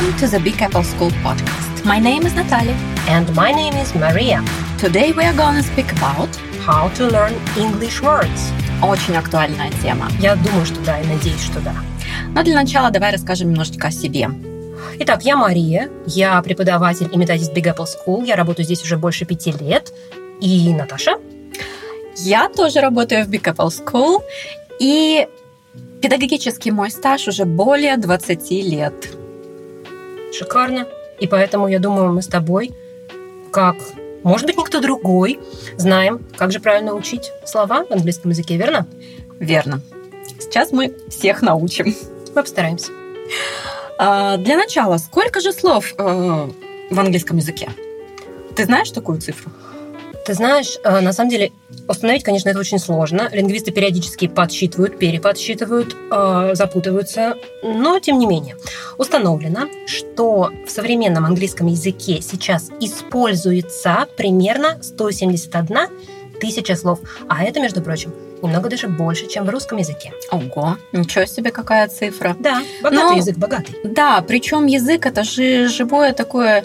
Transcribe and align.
Welcome 0.00 0.18
to 0.20 0.28
the 0.28 0.40
Big 0.40 0.62
Apple 0.62 0.82
School 0.82 1.10
podcast. 1.22 1.84
My 1.84 1.98
name 1.98 2.22
is 2.24 2.34
Natalia. 2.34 2.72
And 3.06 3.26
my 3.36 3.52
name 3.52 3.74
is 3.74 3.94
Maria. 3.94 4.42
Today 4.78 5.12
we 5.12 5.24
are 5.24 5.34
going 5.34 5.56
to 5.56 5.62
speak 5.62 5.92
about 5.92 6.34
How 6.64 6.88
to 6.94 7.06
learn 7.06 7.34
English 7.54 8.00
words. 8.00 8.50
очень 8.82 9.14
актуальная 9.14 9.70
тема. 9.82 10.08
Я 10.18 10.36
думаю, 10.36 10.64
что 10.64 10.80
да, 10.86 10.98
и 11.02 11.06
надеюсь, 11.06 11.42
что 11.42 11.60
да. 11.60 11.74
Но 12.34 12.42
для 12.42 12.54
начала 12.54 12.90
давай 12.90 13.12
расскажем 13.12 13.50
немножечко 13.50 13.88
о 13.88 13.90
себе. 13.90 14.30
Итак, 15.00 15.22
я 15.24 15.36
Мария, 15.36 15.90
я 16.06 16.40
преподаватель 16.40 17.10
и 17.12 17.18
методист 17.18 17.52
Big 17.52 17.64
Apple 17.64 17.86
School. 17.86 18.26
Я 18.26 18.36
работаю 18.36 18.64
здесь 18.64 18.82
уже 18.82 18.96
больше 18.96 19.26
пяти 19.26 19.52
лет. 19.52 19.92
И 20.40 20.72
Наташа? 20.72 21.18
Я 22.16 22.48
тоже 22.48 22.80
работаю 22.80 23.26
в 23.26 23.28
Big 23.28 23.42
Apple 23.42 23.68
School, 23.68 24.22
и 24.78 25.28
педагогический 26.00 26.70
мой 26.70 26.90
стаж 26.90 27.28
уже 27.28 27.44
более 27.44 27.98
20 27.98 28.50
лет. 28.50 29.19
Шикарно. 30.32 30.86
И 31.18 31.26
поэтому, 31.26 31.68
я 31.68 31.78
думаю, 31.78 32.12
мы 32.12 32.22
с 32.22 32.26
тобой, 32.26 32.72
как, 33.52 33.76
может 34.22 34.46
быть, 34.46 34.56
никто 34.56 34.80
другой, 34.80 35.38
знаем, 35.76 36.20
как 36.36 36.52
же 36.52 36.60
правильно 36.60 36.94
учить 36.94 37.30
слова 37.44 37.84
в 37.84 37.92
английском 37.92 38.30
языке, 38.30 38.56
верно? 38.56 38.86
Верно. 39.38 39.80
Сейчас 40.38 40.72
мы 40.72 40.94
всех 41.08 41.42
научим. 41.42 41.94
Мы 42.34 42.42
постараемся. 42.42 42.92
А, 43.98 44.36
Для 44.38 44.56
начала, 44.56 44.96
сколько 44.98 45.40
же 45.40 45.52
слов 45.52 45.94
э, 45.98 46.48
в 46.90 46.98
английском 46.98 47.36
языке? 47.36 47.70
Ты 48.56 48.64
знаешь 48.64 48.90
такую 48.90 49.20
цифру? 49.20 49.50
Ты 50.30 50.34
знаешь, 50.34 50.78
э, 50.84 51.00
на 51.00 51.12
самом 51.12 51.28
деле 51.28 51.50
установить, 51.88 52.22
конечно, 52.22 52.50
это 52.50 52.60
очень 52.60 52.78
сложно. 52.78 53.28
Лингвисты 53.32 53.72
периодически 53.72 54.28
подсчитывают, 54.28 54.96
переподсчитывают, 54.96 55.96
э, 56.08 56.50
запутываются. 56.54 57.34
Но, 57.64 57.98
тем 57.98 58.16
не 58.20 58.26
менее, 58.26 58.56
установлено, 58.96 59.66
что 59.88 60.52
в 60.64 60.70
современном 60.70 61.24
английском 61.26 61.66
языке 61.66 62.20
сейчас 62.22 62.70
используется 62.78 64.06
примерно 64.16 64.80
171 64.80 65.88
тысяча 66.40 66.76
слов. 66.76 67.00
А 67.28 67.42
это, 67.42 67.58
между 67.58 67.82
прочим, 67.82 68.14
немного 68.40 68.68
даже 68.70 68.86
больше, 68.86 69.26
чем 69.26 69.44
в 69.46 69.50
русском 69.50 69.78
языке. 69.78 70.12
Ого, 70.30 70.76
ничего 70.92 71.24
себе, 71.24 71.50
какая 71.50 71.88
цифра. 71.88 72.36
Да, 72.38 72.62
богатый 72.84 73.02
Но- 73.02 73.16
язык, 73.16 73.36
богатый. 73.36 73.74
Да, 73.82 74.24
причем 74.26 74.66
язык 74.66 75.06
это 75.06 75.24
же 75.24 75.66
живое 75.66 76.12
такое 76.12 76.64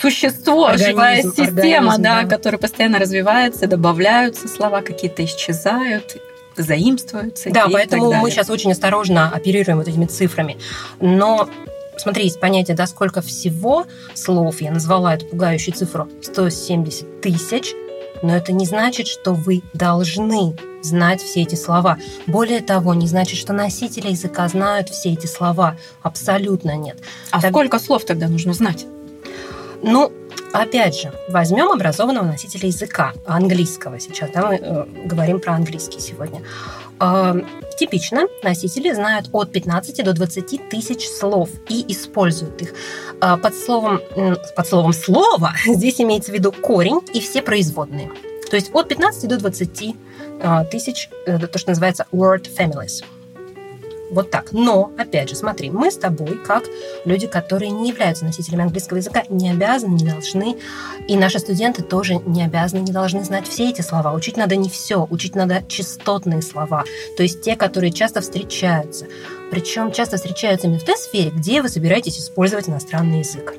существо, 0.00 0.66
Организм, 0.66 0.90
живая 0.90 1.22
система, 1.22 1.50
организм, 1.50 2.02
да, 2.02 2.22
да. 2.22 2.28
которая 2.28 2.58
постоянно 2.58 2.98
развивается, 2.98 3.66
добавляются 3.66 4.48
слова, 4.48 4.82
какие-то 4.82 5.24
исчезают, 5.24 6.16
заимствуются. 6.56 7.50
Да, 7.50 7.68
поэтому 7.70 8.12
мы 8.12 8.30
сейчас 8.30 8.50
очень 8.50 8.72
осторожно 8.72 9.30
оперируем 9.30 9.78
вот 9.78 9.88
этими 9.88 10.06
цифрами. 10.06 10.56
Но 11.00 11.48
смотри, 11.96 12.24
есть 12.24 12.40
понятие, 12.40 12.76
да, 12.76 12.86
сколько 12.86 13.20
всего 13.20 13.86
слов. 14.14 14.60
Я 14.60 14.70
назвала 14.70 15.14
эту 15.14 15.26
пугающую 15.26 15.74
цифру 15.74 16.08
170 16.22 17.20
тысяч, 17.20 17.72
но 18.22 18.36
это 18.36 18.52
не 18.52 18.66
значит, 18.66 19.06
что 19.06 19.32
вы 19.32 19.62
должны 19.72 20.56
знать 20.82 21.22
все 21.22 21.42
эти 21.42 21.54
слова. 21.54 21.98
Более 22.26 22.60
того, 22.60 22.94
не 22.94 23.06
значит, 23.06 23.38
что 23.38 23.52
носители 23.52 24.08
языка 24.10 24.48
знают 24.48 24.88
все 24.88 25.12
эти 25.12 25.26
слова. 25.26 25.76
Абсолютно 26.02 26.76
нет. 26.76 26.98
А 27.30 27.40
так- 27.40 27.50
сколько 27.50 27.78
слов 27.78 28.04
тогда 28.04 28.28
нужно 28.28 28.54
знать? 28.54 28.86
Ну, 29.82 30.12
опять 30.52 31.00
же, 31.00 31.12
возьмем 31.28 31.70
образованного 31.70 32.24
носителя 32.24 32.68
языка 32.68 33.12
английского 33.24 33.98
сейчас, 33.98 34.30
да, 34.30 34.48
мы 34.48 34.56
э, 34.56 34.84
говорим 35.06 35.40
про 35.40 35.54
английский 35.54 36.00
сегодня. 36.00 36.42
Э, 37.00 37.34
типично 37.78 38.26
носители 38.42 38.92
знают 38.92 39.30
от 39.32 39.52
15 39.52 40.04
до 40.04 40.12
20 40.12 40.68
тысяч 40.68 41.08
слов 41.08 41.48
и 41.68 41.84
используют 41.88 42.60
их. 42.60 42.74
Э, 43.22 43.36
под 43.36 43.54
словом, 43.54 44.00
м, 44.16 44.36
под 44.54 44.66
словом 44.66 44.92
«слово» 44.92 45.52
здесь 45.66 46.00
имеется 46.00 46.30
в 46.30 46.34
виду 46.34 46.52
корень 46.52 47.00
и 47.14 47.20
все 47.20 47.40
производные. 47.40 48.10
То 48.50 48.56
есть 48.56 48.70
от 48.74 48.88
15 48.88 49.28
до 49.28 49.38
20 49.38 49.96
э, 50.40 50.64
тысяч, 50.70 51.08
э, 51.26 51.38
то, 51.38 51.58
что 51.58 51.70
называется 51.70 52.06
word 52.12 52.48
families. 52.54 53.02
Вот 54.10 54.30
так. 54.30 54.52
Но, 54.52 54.92
опять 54.98 55.28
же, 55.28 55.36
смотри, 55.36 55.70
мы 55.70 55.90
с 55.90 55.96
тобой, 55.96 56.36
как 56.44 56.64
люди, 57.04 57.26
которые 57.26 57.70
не 57.70 57.88
являются 57.88 58.24
носителями 58.24 58.64
английского 58.64 58.98
языка, 58.98 59.22
не 59.28 59.50
обязаны, 59.50 59.94
не 59.94 60.04
должны, 60.04 60.56
и 61.06 61.16
наши 61.16 61.38
студенты 61.38 61.82
тоже 61.82 62.14
не 62.26 62.44
обязаны, 62.44 62.80
не 62.80 62.92
должны 62.92 63.22
знать 63.22 63.46
все 63.46 63.70
эти 63.70 63.82
слова. 63.82 64.12
Учить 64.12 64.36
надо 64.36 64.56
не 64.56 64.68
все, 64.68 65.06
учить 65.10 65.36
надо 65.36 65.62
частотные 65.68 66.42
слова, 66.42 66.84
то 67.16 67.22
есть 67.22 67.42
те, 67.42 67.56
которые 67.56 67.92
часто 67.92 68.20
встречаются. 68.20 69.06
Причем 69.50 69.92
часто 69.92 70.16
встречаются 70.16 70.66
именно 70.66 70.80
в 70.80 70.84
той 70.84 70.96
сфере, 70.96 71.30
где 71.30 71.62
вы 71.62 71.68
собираетесь 71.68 72.18
использовать 72.18 72.68
иностранный 72.68 73.20
язык. 73.20 73.54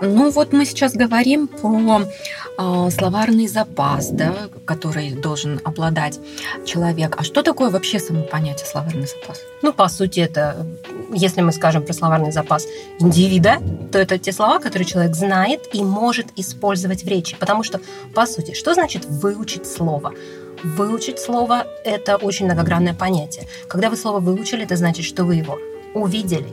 Ну 0.00 0.30
вот 0.30 0.52
мы 0.52 0.64
сейчас 0.64 0.94
говорим 0.94 1.48
про 1.48 2.02
э, 2.02 2.90
словарный 2.90 3.48
запас, 3.48 4.10
да, 4.10 4.48
который 4.64 5.10
должен 5.10 5.60
обладать 5.64 6.20
человек. 6.64 7.16
А 7.18 7.24
что 7.24 7.42
такое 7.42 7.70
вообще 7.70 7.98
само 7.98 8.22
понятие 8.22 8.66
словарный 8.66 9.06
запас? 9.06 9.40
Ну, 9.62 9.72
по 9.72 9.88
сути, 9.88 10.20
это, 10.20 10.66
если 11.12 11.40
мы 11.40 11.52
скажем 11.52 11.84
про 11.84 11.92
словарный 11.92 12.30
запас 12.30 12.66
индивида, 13.00 13.58
то 13.90 13.98
это 13.98 14.18
те 14.18 14.32
слова, 14.32 14.60
которые 14.60 14.86
человек 14.86 15.16
знает 15.16 15.68
и 15.72 15.82
может 15.82 16.26
использовать 16.36 17.02
в 17.02 17.08
речи. 17.08 17.36
Потому 17.38 17.64
что, 17.64 17.80
по 18.14 18.26
сути, 18.26 18.54
что 18.54 18.74
значит 18.74 19.04
выучить 19.04 19.66
слово? 19.66 20.14
Выучить 20.62 21.18
слово– 21.18 21.66
это 21.84 22.16
очень 22.16 22.46
многогранное 22.46 22.94
понятие. 22.94 23.46
Когда 23.68 23.90
вы 23.90 23.96
слово 23.96 24.20
выучили, 24.20 24.64
это 24.64 24.76
значит, 24.76 25.04
что 25.04 25.24
вы 25.24 25.36
его 25.36 25.58
увидели, 25.94 26.48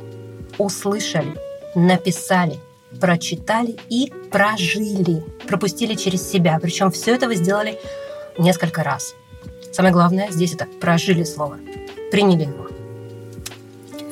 услышали, 0.57 1.35
написали, 1.75 2.59
прочитали 2.99 3.77
и 3.89 4.11
прожили, 4.31 5.23
пропустили 5.47 5.95
через 5.95 6.29
себя. 6.29 6.59
Причем 6.61 6.91
все 6.91 7.15
это 7.15 7.27
вы 7.27 7.35
сделали 7.35 7.79
несколько 8.37 8.83
раз. 8.83 9.15
Самое 9.71 9.93
главное 9.93 10.31
здесь 10.31 10.53
это 10.53 10.67
прожили 10.79 11.23
слово, 11.23 11.59
приняли 12.11 12.43
его 12.43 12.67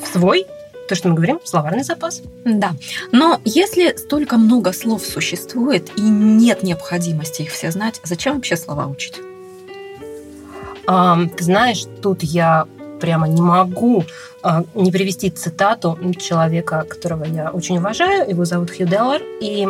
в 0.02 0.06
свой, 0.12 0.46
то, 0.88 0.94
что 0.94 1.08
мы 1.08 1.14
говорим, 1.14 1.40
словарный 1.44 1.82
запас. 1.84 2.22
Да. 2.44 2.74
Но 3.12 3.40
если 3.44 3.96
столько 3.96 4.36
много 4.36 4.72
слов 4.72 5.02
существует 5.02 5.90
и 5.96 6.02
нет 6.02 6.62
необходимости 6.62 7.42
их 7.42 7.50
все 7.50 7.70
знать, 7.70 8.00
зачем 8.04 8.34
вообще 8.34 8.56
слова 8.56 8.86
учить? 8.86 9.14
Ам, 10.86 11.30
ты 11.30 11.44
знаешь, 11.44 11.84
тут 12.02 12.22
я 12.22 12.66
прямо 13.04 13.28
не 13.28 13.42
могу 13.42 14.04
а, 14.42 14.64
не 14.74 14.90
привести 14.90 15.30
цитату 15.30 15.98
человека, 16.18 16.86
которого 16.88 17.24
я 17.24 17.50
очень 17.50 17.76
уважаю. 17.76 18.30
Его 18.30 18.44
зовут 18.46 18.70
Хью 18.70 18.86
Деллар. 18.86 19.20
И 19.42 19.68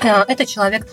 а, 0.00 0.24
это 0.28 0.46
человек 0.46 0.86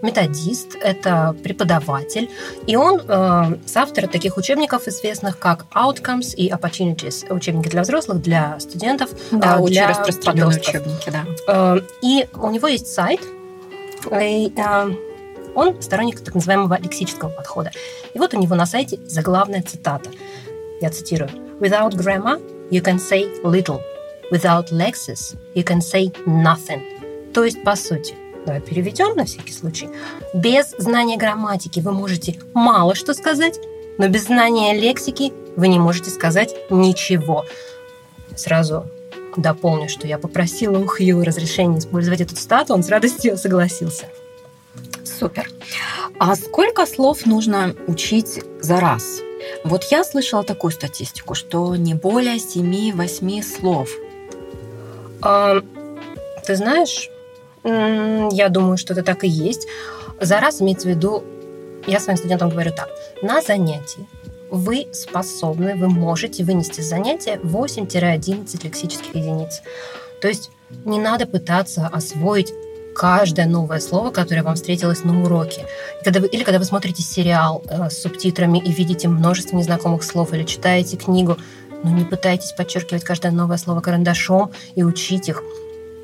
методист, 0.00 0.76
это 0.80 1.36
преподаватель, 1.44 2.28
и 2.66 2.74
он 2.74 3.00
э, 3.06 3.56
соавтор 3.66 4.08
таких 4.08 4.36
учебников 4.36 4.88
известных, 4.88 5.38
как 5.38 5.66
Outcomes 5.72 6.34
и 6.34 6.50
Opportunities, 6.50 7.32
учебники 7.32 7.68
для 7.68 7.82
взрослых, 7.82 8.20
для 8.20 8.58
студентов, 8.58 9.10
Да, 9.30 9.58
очень 9.58 9.74
для 9.74 9.88
распространенные 9.88 10.58
учебники, 10.58 11.08
да. 11.08 11.24
Э, 11.46 11.80
И 12.02 12.26
у 12.34 12.50
него 12.50 12.66
есть 12.66 12.88
сайт, 12.92 13.20
и, 14.20 14.52
э, 14.56 14.94
он 15.54 15.80
сторонник 15.80 16.20
так 16.20 16.34
называемого 16.34 16.80
лексического 16.82 17.28
подхода. 17.28 17.70
И 18.14 18.18
вот 18.18 18.34
у 18.34 18.40
него 18.40 18.56
на 18.56 18.66
сайте 18.66 18.98
заглавная 19.06 19.62
цитата. 19.62 20.10
Я 20.82 20.90
цитирую. 20.90 21.30
Without 21.60 21.94
grammar, 21.94 22.40
you 22.68 22.82
can 22.82 22.98
say 22.98 23.22
little. 23.44 23.80
Without 24.32 24.72
lexis, 24.72 25.36
you 25.54 25.62
can 25.62 25.80
say 25.80 26.12
nothing. 26.26 26.82
То 27.32 27.44
есть, 27.44 27.62
по 27.62 27.76
сути, 27.76 28.16
давай 28.44 28.60
переведем 28.60 29.14
на 29.16 29.24
всякий 29.24 29.52
случай. 29.52 29.88
Без 30.34 30.74
знания 30.78 31.16
грамматики 31.16 31.78
вы 31.78 31.92
можете 31.92 32.40
мало 32.52 32.96
что 32.96 33.14
сказать, 33.14 33.60
но 33.96 34.08
без 34.08 34.24
знания 34.24 34.74
лексики 34.74 35.32
вы 35.54 35.68
не 35.68 35.78
можете 35.78 36.10
сказать 36.10 36.52
ничего. 36.68 37.44
Сразу 38.34 38.84
дополню, 39.36 39.88
что 39.88 40.08
я 40.08 40.18
попросила 40.18 40.78
у 40.78 40.86
Хью 40.88 41.22
разрешения 41.22 41.78
использовать 41.78 42.22
эту 42.22 42.34
цитату, 42.34 42.74
он 42.74 42.82
с 42.82 42.88
радостью 42.88 43.38
согласился. 43.38 44.06
Супер. 45.22 45.48
А 46.18 46.34
сколько 46.34 46.84
слов 46.84 47.26
нужно 47.26 47.76
учить 47.86 48.42
за 48.60 48.80
раз? 48.80 49.20
Вот 49.62 49.84
я 49.84 50.02
слышала 50.02 50.42
такую 50.42 50.72
статистику, 50.72 51.36
что 51.36 51.76
не 51.76 51.94
более 51.94 52.38
7-8 52.38 53.42
слов. 53.42 53.88
А, 55.22 55.60
ты 56.44 56.56
знаешь, 56.56 57.08
я 57.62 58.48
думаю, 58.48 58.76
что 58.76 58.94
это 58.94 59.04
так 59.04 59.22
и 59.22 59.28
есть. 59.28 59.68
За 60.20 60.40
раз 60.40 60.60
имеется 60.60 60.88
в 60.88 60.90
виду, 60.90 61.22
я 61.86 62.00
своим 62.00 62.16
студентам 62.16 62.50
говорю 62.50 62.72
так, 62.72 62.88
на 63.22 63.40
занятии 63.42 64.08
вы 64.50 64.88
способны, 64.92 65.76
вы 65.76 65.88
можете 65.88 66.42
вынести 66.42 66.80
с 66.80 66.88
занятия 66.88 67.38
8-11 67.44 68.64
лексических 68.64 69.14
единиц. 69.14 69.62
То 70.20 70.26
есть 70.26 70.50
не 70.84 70.98
надо 70.98 71.26
пытаться 71.26 71.86
освоить 71.86 72.52
каждое 72.94 73.46
новое 73.46 73.80
слово, 73.80 74.10
которое 74.10 74.42
вам 74.42 74.54
встретилось 74.54 75.04
на 75.04 75.22
уроке. 75.22 75.66
Когда 76.04 76.20
вы, 76.20 76.26
или 76.28 76.44
когда 76.44 76.58
вы 76.58 76.64
смотрите 76.64 77.02
сериал 77.02 77.62
э, 77.68 77.90
с 77.90 78.02
субтитрами 78.02 78.58
и 78.58 78.72
видите 78.72 79.08
множество 79.08 79.56
незнакомых 79.56 80.02
слов, 80.02 80.32
или 80.32 80.44
читаете 80.44 80.96
книгу, 80.96 81.36
но 81.82 81.90
не 81.90 82.04
пытайтесь 82.04 82.52
подчеркивать 82.52 83.04
каждое 83.04 83.32
новое 83.32 83.56
слово 83.56 83.80
карандашом 83.80 84.52
и 84.74 84.84
учить 84.84 85.28
их. 85.28 85.42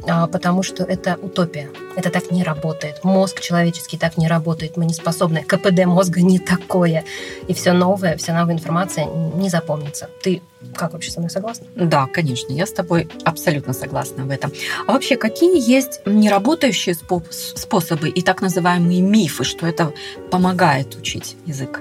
А, 0.06 0.26
потому 0.26 0.62
что 0.62 0.84
это 0.84 1.18
утопия. 1.20 1.70
Это 1.96 2.10
так 2.10 2.30
не 2.30 2.44
работает. 2.44 3.02
Мозг 3.04 3.40
человеческий 3.40 3.98
так 3.98 4.16
не 4.16 4.28
работает. 4.28 4.76
Мы 4.76 4.84
не 4.84 4.94
способны. 4.94 5.42
КПД 5.42 5.86
мозга 5.86 6.22
не 6.22 6.38
такое. 6.38 7.04
И 7.48 7.54
все 7.54 7.72
новое, 7.72 8.16
вся 8.16 8.38
новая 8.38 8.54
информация 8.54 9.06
не 9.06 9.48
запомнится. 9.48 10.08
Ты 10.22 10.42
как 10.74 10.92
вообще 10.92 11.10
со 11.10 11.20
мной 11.20 11.30
согласна? 11.30 11.66
Да, 11.74 12.06
конечно, 12.06 12.52
я 12.52 12.66
с 12.66 12.72
тобой 12.72 13.08
абсолютно 13.24 13.72
согласна 13.72 14.24
в 14.24 14.30
этом. 14.30 14.52
А 14.86 14.92
вообще, 14.92 15.16
какие 15.16 15.70
есть 15.70 16.00
неработающие 16.04 16.94
способы 16.94 18.08
и 18.08 18.22
так 18.22 18.40
называемые 18.40 19.00
мифы, 19.00 19.44
что 19.44 19.66
это 19.66 19.92
помогает 20.30 20.96
учить 20.96 21.36
язык? 21.46 21.80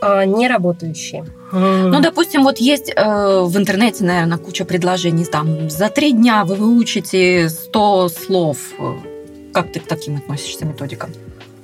А, 0.00 0.24
не 0.24 0.48
работающие. 0.48 1.24
Ну, 1.52 2.00
допустим, 2.00 2.44
вот 2.44 2.58
есть 2.58 2.92
э, 2.94 3.40
в 3.42 3.56
интернете, 3.56 4.04
наверное, 4.04 4.38
куча 4.38 4.64
предложений. 4.64 5.26
Там 5.26 5.68
за 5.68 5.88
три 5.88 6.12
дня 6.12 6.44
вы 6.44 6.54
выучите 6.54 7.48
100 7.48 8.08
слов. 8.08 8.58
Как 9.52 9.72
ты 9.72 9.80
к 9.80 9.86
таким 9.86 10.16
относишься 10.16 10.64
методикам? 10.64 11.10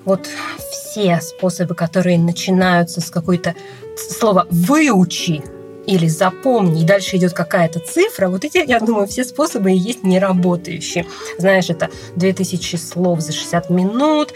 Вот 0.04 0.28
все 0.70 1.20
способы, 1.20 1.74
которые 1.74 2.18
начинаются 2.18 3.00
с 3.00 3.10
какой-то 3.10 3.54
слова 3.96 4.46
«выучи», 4.50 5.42
или 5.86 6.08
запомни, 6.08 6.82
и 6.82 6.84
дальше 6.84 7.16
идет 7.16 7.32
какая-то 7.32 7.80
цифра, 7.80 8.28
вот 8.28 8.44
эти, 8.44 8.58
я 8.66 8.80
думаю, 8.80 9.06
все 9.06 9.24
способы 9.24 9.72
и 9.72 9.76
есть 9.76 10.02
неработающие. 10.02 11.06
Знаешь, 11.38 11.70
это 11.70 11.90
2000 12.16 12.76
слов 12.76 13.20
за 13.20 13.32
60 13.32 13.70
минут, 13.70 14.34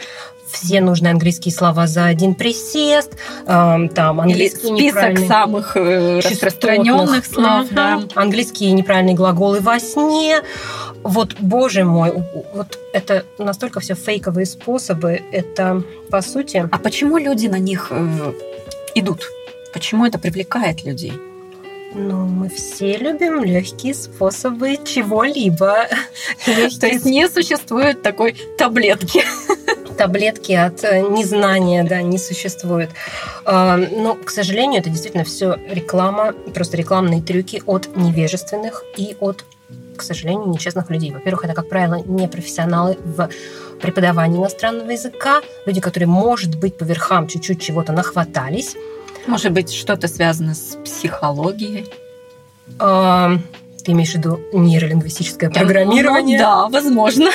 все 0.50 0.80
нужные 0.80 1.12
английские 1.12 1.54
слова 1.54 1.86
за 1.86 2.06
один 2.06 2.34
присест, 2.34 3.16
э, 3.46 3.88
там 3.94 4.20
английский 4.20 4.68
Или 4.68 4.90
список 4.90 5.18
самых 5.28 5.76
э, 5.76 6.20
распространенных 6.20 7.24
слов, 7.26 7.68
да. 7.70 8.02
английские 8.14 8.72
неправильные 8.72 9.14
глаголы 9.14 9.60
во 9.60 9.78
сне. 9.78 10.40
Вот, 11.02 11.36
боже 11.38 11.84
мой, 11.84 12.12
вот 12.52 12.78
это 12.92 13.24
настолько 13.38 13.80
все 13.80 13.94
фейковые 13.94 14.44
способы, 14.46 15.22
это 15.32 15.82
по 16.10 16.20
сути. 16.20 16.68
А 16.70 16.78
почему 16.78 17.16
люди 17.16 17.46
на 17.46 17.58
них 17.58 17.88
э, 17.90 18.32
идут? 18.94 19.22
Почему 19.72 20.04
это 20.04 20.18
привлекает 20.18 20.84
людей? 20.84 21.12
Ну, 21.92 22.26
мы 22.26 22.48
все 22.48 22.96
любим 22.96 23.42
легкие 23.42 23.94
способы 23.94 24.78
чего-либо. 24.84 25.88
То 26.44 26.86
есть 26.86 27.04
не 27.04 27.28
существует 27.28 28.02
такой 28.02 28.36
таблетки 28.56 29.22
таблетки 30.00 30.52
от 30.52 30.82
э, 30.82 31.02
незнания, 31.02 31.84
да, 31.84 32.00
не 32.00 32.16
существует. 32.16 32.88
А, 33.44 33.76
но, 33.76 34.14
к 34.14 34.30
сожалению, 34.30 34.80
это 34.80 34.88
действительно 34.88 35.24
все 35.24 35.58
реклама, 35.68 36.32
просто 36.54 36.78
рекламные 36.78 37.20
трюки 37.20 37.62
от 37.66 37.94
невежественных 37.96 38.82
и 38.96 39.14
от 39.20 39.44
к 39.96 40.02
сожалению, 40.02 40.48
нечестных 40.48 40.88
людей. 40.88 41.12
Во-первых, 41.12 41.44
это, 41.44 41.52
как 41.52 41.68
правило, 41.68 41.96
не 41.96 42.26
профессионалы 42.26 42.96
в 43.04 43.28
преподавании 43.82 44.38
иностранного 44.38 44.92
языка, 44.92 45.42
люди, 45.66 45.82
которые, 45.82 46.06
может 46.06 46.58
быть, 46.58 46.78
по 46.78 46.84
верхам 46.84 47.26
чуть-чуть 47.26 47.60
чего-то 47.60 47.92
нахватались. 47.92 48.76
Может 49.26 49.52
быть, 49.52 49.72
что-то 49.72 50.08
связано 50.08 50.54
с 50.54 50.76
психологией? 50.84 51.86
А, 52.78 53.36
ты 53.84 53.92
имеешь 53.92 54.12
в 54.12 54.14
виду 54.16 54.40
нейролингвистическое 54.52 55.50
программирование? 55.50 56.38
Ну, 56.38 56.44
да, 56.44 56.68
возможно. 56.68 57.30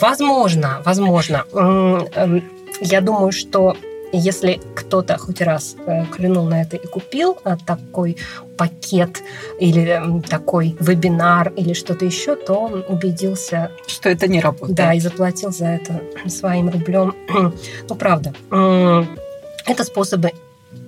Возможно, 0.00 0.82
возможно. 0.84 1.44
Эм, 1.52 2.44
я 2.80 3.00
думаю, 3.00 3.32
что 3.32 3.76
если 4.12 4.60
кто-то 4.74 5.16
хоть 5.18 5.40
раз 5.40 5.76
э, 5.86 6.04
клюнул 6.06 6.44
на 6.46 6.62
это 6.62 6.76
и 6.76 6.86
купил 6.86 7.38
э, 7.44 7.56
такой 7.64 8.16
пакет 8.56 9.22
или 9.60 10.00
такой 10.28 10.76
вебинар 10.80 11.52
или 11.56 11.74
что-то 11.74 12.04
еще, 12.04 12.34
то 12.34 12.54
он 12.54 12.84
убедился, 12.88 13.70
что 13.86 14.08
это 14.08 14.26
не 14.26 14.40
работает. 14.40 14.76
Да, 14.76 14.94
и 14.94 15.00
заплатил 15.00 15.52
за 15.52 15.66
это 15.66 16.00
своим 16.26 16.70
рублем. 16.70 17.14
ну, 17.88 17.94
правда, 17.94 18.34
это 18.50 19.84
способы 19.84 20.32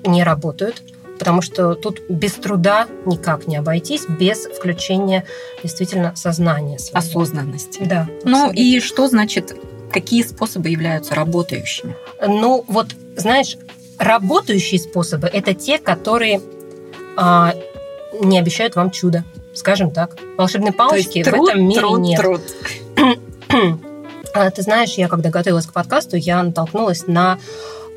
не 0.04 0.22
работают 0.22 0.82
потому 1.22 1.40
что 1.40 1.76
тут 1.76 2.00
без 2.08 2.32
труда 2.32 2.88
никак 3.06 3.46
не 3.46 3.56
обойтись, 3.56 4.06
без 4.08 4.40
включения 4.46 5.24
действительно 5.62 6.16
сознания. 6.16 6.80
Своего. 6.80 6.98
Осознанности. 6.98 7.84
Да. 7.84 8.08
Ну 8.24 8.50
и 8.50 8.80
что 8.80 9.06
значит, 9.06 9.56
какие 9.92 10.24
способы 10.24 10.70
являются 10.70 11.14
работающими? 11.14 11.94
Ну 12.26 12.64
вот, 12.66 12.88
знаешь, 13.16 13.56
работающие 13.98 14.80
способы– 14.80 15.28
это 15.32 15.54
те, 15.54 15.78
которые 15.78 16.40
а, 17.16 17.54
не 18.20 18.36
обещают 18.36 18.74
вам 18.74 18.90
чудо, 18.90 19.22
скажем 19.54 19.92
так. 19.92 20.16
Волшебной 20.36 20.72
палочки 20.72 21.22
труд, 21.22 21.38
в 21.38 21.50
этом 21.50 21.68
мире 21.68 21.80
труд, 21.80 22.00
нет. 22.00 22.20
Труд. 22.20 22.40
А, 24.34 24.50
ты 24.50 24.62
знаешь, 24.62 24.94
я 24.94 25.08
когда 25.08 25.28
готовилась 25.28 25.66
к 25.66 25.74
подкасту, 25.74 26.16
я 26.16 26.42
натолкнулась 26.42 27.06
на 27.06 27.38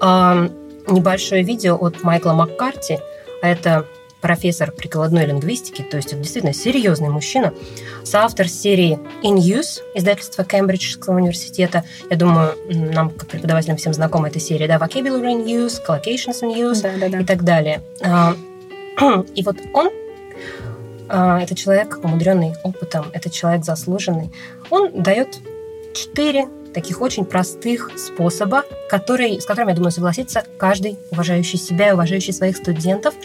э, 0.02 0.50
небольшое 0.88 1.44
видео 1.44 1.76
от 1.76 2.04
Майкла 2.04 2.34
Маккарти– 2.34 3.00
это 3.42 3.86
профессор 4.26 4.72
прикладной 4.72 5.28
лингвистики, 5.28 5.84
то 5.84 5.98
есть 5.98 6.12
это 6.12 6.18
действительно 6.18 6.52
серьезный 6.52 7.10
мужчина, 7.10 7.54
соавтор 8.04 8.48
серии 8.48 8.98
In 9.22 9.38
Use, 9.38 9.82
издательства 9.94 10.44
Кембриджского 10.44 11.18
университета. 11.18 11.84
Я 12.10 12.18
думаю, 12.18 12.56
нам, 12.68 13.12
как 13.12 13.28
преподавателям, 13.28 13.78
всем 13.78 13.94
знакома 13.94 14.30
эта 14.30 14.40
серия, 14.40 14.68
да, 14.68 14.78
Vocabulary 14.78 15.36
in 15.36 15.46
Use, 15.46 15.80
Collocations 15.88 16.42
in 16.42 16.56
Use 16.56 16.82
да, 16.82 16.94
да, 17.00 17.10
да. 17.10 17.20
и 17.20 17.24
так 17.24 17.44
далее. 17.44 17.84
А, 18.02 18.36
и 19.36 19.44
вот 19.44 19.58
он, 19.74 19.92
а, 21.08 21.40
это 21.40 21.54
человек, 21.54 22.00
умудренный 22.04 22.56
опытом, 22.64 23.06
это 23.14 23.30
человек 23.30 23.64
заслуженный, 23.64 24.32
он 24.72 25.04
дает 25.04 25.38
четыре 25.94 26.48
таких 26.76 27.02
очень 27.02 27.26
простых 27.26 27.90
способа, 27.98 28.64
который, 28.90 29.40
с 29.40 29.46
которыми, 29.46 29.72
я 29.72 29.76
думаю, 29.76 29.92
согласится 29.92 30.44
каждый 30.58 31.00
уважающий 31.10 31.58
себя 31.58 31.90
и 31.90 31.94
уважающий 31.94 32.34
своих 32.34 32.58
студентов, 32.58 33.16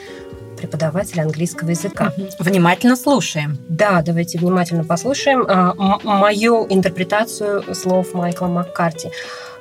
преподаватель 0.57 1.21
английского 1.21 1.71
языка. 1.71 2.13
Внимательно 2.39 2.95
слушаем. 2.95 3.59
Да, 3.69 4.03
давайте 4.03 4.39
внимательно 4.39 4.85
послушаем 4.85 5.45
а, 5.49 5.75
мою 6.05 6.67
интерпретацию 6.69 7.75
слов 7.75 8.15
Майкла 8.15 8.47
Маккарти. 8.47 9.11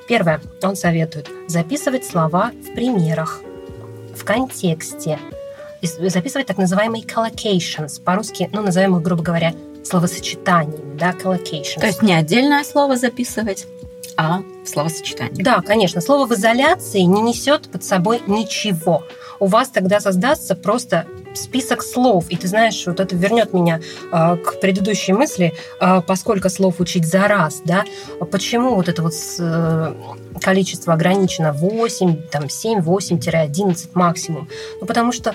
Первое. 0.07 0.39
Он 0.61 0.75
советует 0.75 1.27
записывать 1.47 2.05
слова 2.05 2.51
в 2.69 2.73
примерах, 2.75 3.41
в 4.15 4.23
контексте, 4.23 5.17
записывать 5.81 6.47
так 6.47 6.57
называемые 6.57 7.03
collocations, 7.03 8.01
по-русски, 8.01 8.49
ну, 8.51 8.61
назовем 8.61 8.97
их, 8.97 9.01
грубо 9.01 9.23
говоря, 9.23 9.53
словосочетаниями, 9.83 10.97
да, 10.97 11.11
collocations. 11.11 11.79
То 11.79 11.87
есть 11.87 12.01
не 12.01 12.13
отдельное 12.13 12.63
слово 12.63 12.97
записывать, 12.97 13.65
а 14.19 14.43
в 14.65 14.67
словосочетании. 14.67 15.41
Да, 15.41 15.61
конечно. 15.61 16.01
Слово 16.01 16.27
в 16.27 16.33
изоляции 16.33 16.99
не 16.99 17.21
несет 17.21 17.71
под 17.71 17.85
собой 17.85 18.21
ничего. 18.27 19.03
У 19.39 19.45
вас 19.45 19.69
тогда 19.69 20.01
создастся 20.01 20.55
просто 20.55 21.05
список 21.33 21.81
слов. 21.81 22.25
И 22.27 22.35
ты 22.35 22.49
знаешь, 22.49 22.85
вот 22.85 22.99
это 22.99 23.15
вернет 23.15 23.53
меня 23.53 23.79
э, 24.11 24.35
к 24.35 24.59
предыдущей 24.59 25.13
мысли, 25.13 25.53
э, 25.79 26.01
поскольку 26.05 26.49
слов 26.49 26.81
учить 26.81 27.05
за 27.05 27.29
раз, 27.29 27.61
да, 27.63 27.85
почему 28.29 28.75
вот 28.75 28.89
это 28.89 29.01
вот 29.01 29.13
э, 29.39 29.93
количество 30.41 30.95
ограничено 30.95 31.53
8, 31.53 32.23
там 32.29 32.49
7, 32.49 32.79
8-11 32.79 33.91
максимум? 33.93 34.49
Ну, 34.81 34.85
потому 34.85 35.13
что 35.13 35.33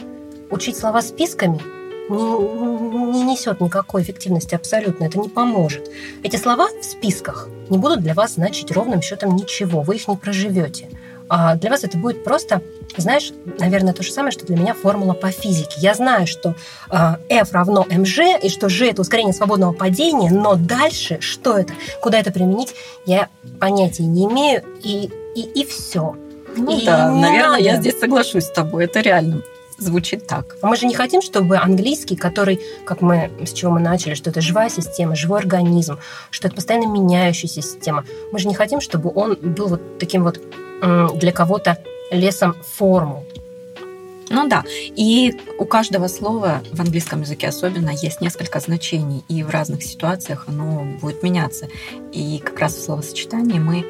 учить 0.50 0.76
слова 0.76 1.00
списками 1.00 1.59
не, 2.08 3.12
не 3.12 3.23
несет 3.25 3.61
никакой 3.61 4.02
эффективности 4.02 4.54
абсолютно, 4.54 5.04
это 5.04 5.18
не 5.18 5.28
поможет. 5.28 5.90
Эти 6.23 6.37
слова 6.37 6.68
в 6.80 6.84
списках 6.84 7.49
не 7.70 7.78
будут 7.78 8.00
для 8.00 8.14
вас 8.14 8.34
значить 8.34 8.70
ровным 8.70 9.02
счетом 9.02 9.37
ничего, 9.37 9.82
вы 9.82 9.96
их 9.96 10.08
не 10.08 10.16
проживете. 10.16 10.88
А 11.28 11.54
для 11.54 11.70
вас 11.70 11.84
это 11.84 11.96
будет 11.96 12.23
просто, 12.23 12.61
знаешь, 12.99 13.32
наверное, 13.58 13.94
то 13.94 14.02
же 14.02 14.12
самое, 14.12 14.30
что 14.30 14.44
для 14.44 14.56
меня 14.56 14.75
формула 14.75 15.14
по 15.14 15.30
физике. 15.30 15.76
Я 15.78 15.94
знаю, 15.94 16.26
что 16.26 16.54
э, 16.90 17.16
F 17.30 17.52
равно 17.52 17.87
mg, 17.88 18.40
и 18.42 18.49
что 18.50 18.68
g– 18.68 18.90
это 18.90 19.00
ускорение 19.00 19.32
свободного 19.32 19.73
падения, 19.73 20.30
но 20.30 20.54
дальше 20.54 21.18
что 21.20 21.56
это, 21.56 21.73
куда 22.02 22.18
это 22.20 22.30
применить, 22.30 22.75
я 23.06 23.28
понятия 23.58 24.04
не 24.04 24.26
имею, 24.26 24.62
и, 24.82 25.11
и, 25.34 25.40
и 25.40 25.64
все. 25.64 26.14
Ну 26.56 26.78
и 26.78 26.84
да, 26.84 27.11
наверное, 27.11 27.50
надо. 27.52 27.62
я 27.62 27.76
здесь 27.76 27.99
соглашусь 27.99 28.44
с 28.44 28.50
тобой, 28.50 28.84
это 28.84 29.00
реально 29.00 29.42
звучит 29.78 30.26
так. 30.26 30.57
Мы 30.62 30.76
же 30.76 30.87
не 30.87 30.95
хотим, 30.95 31.23
чтобы 31.23 31.57
английский, 31.57 32.16
который, 32.16 32.61
как 32.85 33.00
мы, 33.00 33.31
с 33.45 33.52
чего 33.52 33.73
мы 33.73 33.81
начали, 33.81 34.14
что 34.14 34.31
это 34.31 34.40
живая 34.40 34.69
система, 34.69 35.16
живой 35.16 35.40
организм, 35.40 35.99
что 36.31 36.49
это 36.49 36.57
постоянно 36.57 36.87
меняющаяся 36.87 37.62
система. 37.62 38.04
Мы 38.33 38.38
же 38.38 38.49
не 38.49 38.54
хотим, 38.54 38.81
чтобы 38.81 39.11
он 39.14 39.37
был 39.40 39.69
вот 39.69 39.99
таким 39.99 40.23
вот 40.25 40.40
для 41.19 41.33
кого-то 41.33 41.78
лесом 42.11 42.54
формул. 42.62 43.25
Ну 44.31 44.49
да, 44.49 44.64
и 44.69 45.35
у 45.59 45.66
каждого 45.66 46.09
слова 46.09 46.62
в 46.73 46.81
английском 46.81 47.21
языке 47.21 47.49
особенно 47.49 47.90
есть 47.90 48.23
несколько 48.23 48.59
значений, 48.59 49.23
и 49.28 49.43
в 49.43 49.50
разных 49.50 49.83
ситуациях 49.83 50.45
оно 50.49 50.87
будет 51.00 51.23
меняться. 51.23 51.69
И 52.11 52.38
как 52.38 52.59
раз 52.59 52.75
в 52.75 52.83
словосочетании 52.83 53.59
мы 53.59 53.85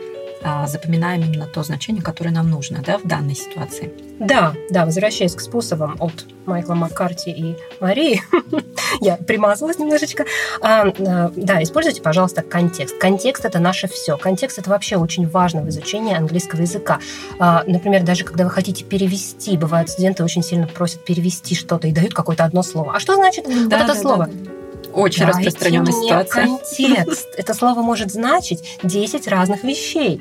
запоминаем 0.66 1.22
именно 1.22 1.46
то 1.46 1.62
значение, 1.62 2.02
которое 2.02 2.30
нам 2.30 2.50
нужно 2.50 2.82
да, 2.84 2.98
в 2.98 3.06
данной 3.06 3.34
ситуации. 3.34 3.92
Да, 4.20 4.54
да, 4.70 4.84
возвращаясь 4.84 5.34
к 5.34 5.40
способам 5.40 5.96
от 5.98 6.26
Майкла 6.46 6.74
Маккарти 6.74 7.30
и 7.30 7.56
Марии, 7.80 8.22
я 9.00 9.16
примазалась 9.16 9.78
немножечко. 9.78 10.24
А, 10.60 10.86
а, 10.86 11.32
да, 11.34 11.62
используйте, 11.62 12.00
пожалуйста, 12.00 12.42
контекст. 12.42 12.96
Контекст 12.98 13.44
это 13.44 13.58
наше 13.58 13.88
все. 13.88 14.16
Контекст 14.16 14.58
это 14.58 14.70
вообще 14.70 14.96
очень 14.96 15.28
важно 15.28 15.62
в 15.62 15.68
изучении 15.68 16.14
английского 16.14 16.60
языка. 16.60 17.00
А, 17.38 17.64
например, 17.66 18.02
даже 18.04 18.24
когда 18.24 18.44
вы 18.44 18.50
хотите 18.50 18.84
перевести, 18.84 19.56
бывают 19.56 19.90
студенты 19.90 20.22
очень 20.22 20.42
сильно 20.42 20.66
просят 20.66 21.04
перевести 21.04 21.54
что-то 21.54 21.88
и 21.88 21.92
дают 21.92 22.14
какое-то 22.14 22.44
одно 22.44 22.62
слово. 22.62 22.94
А 22.94 23.00
что 23.00 23.14
значит 23.16 23.46
да, 23.46 23.54
вот 23.54 23.72
это 23.72 23.86
да, 23.86 23.94
слово? 23.94 24.26
Да, 24.26 24.50
Очень 24.94 25.26
Дайте 25.26 25.38
распространенная 25.38 25.92
ситуация. 25.92 26.46
Контекст. 26.46 27.28
Это 27.36 27.54
слово 27.54 27.82
может 27.82 28.10
значить 28.10 28.78
10 28.82 29.28
разных 29.28 29.64
вещей. 29.64 30.20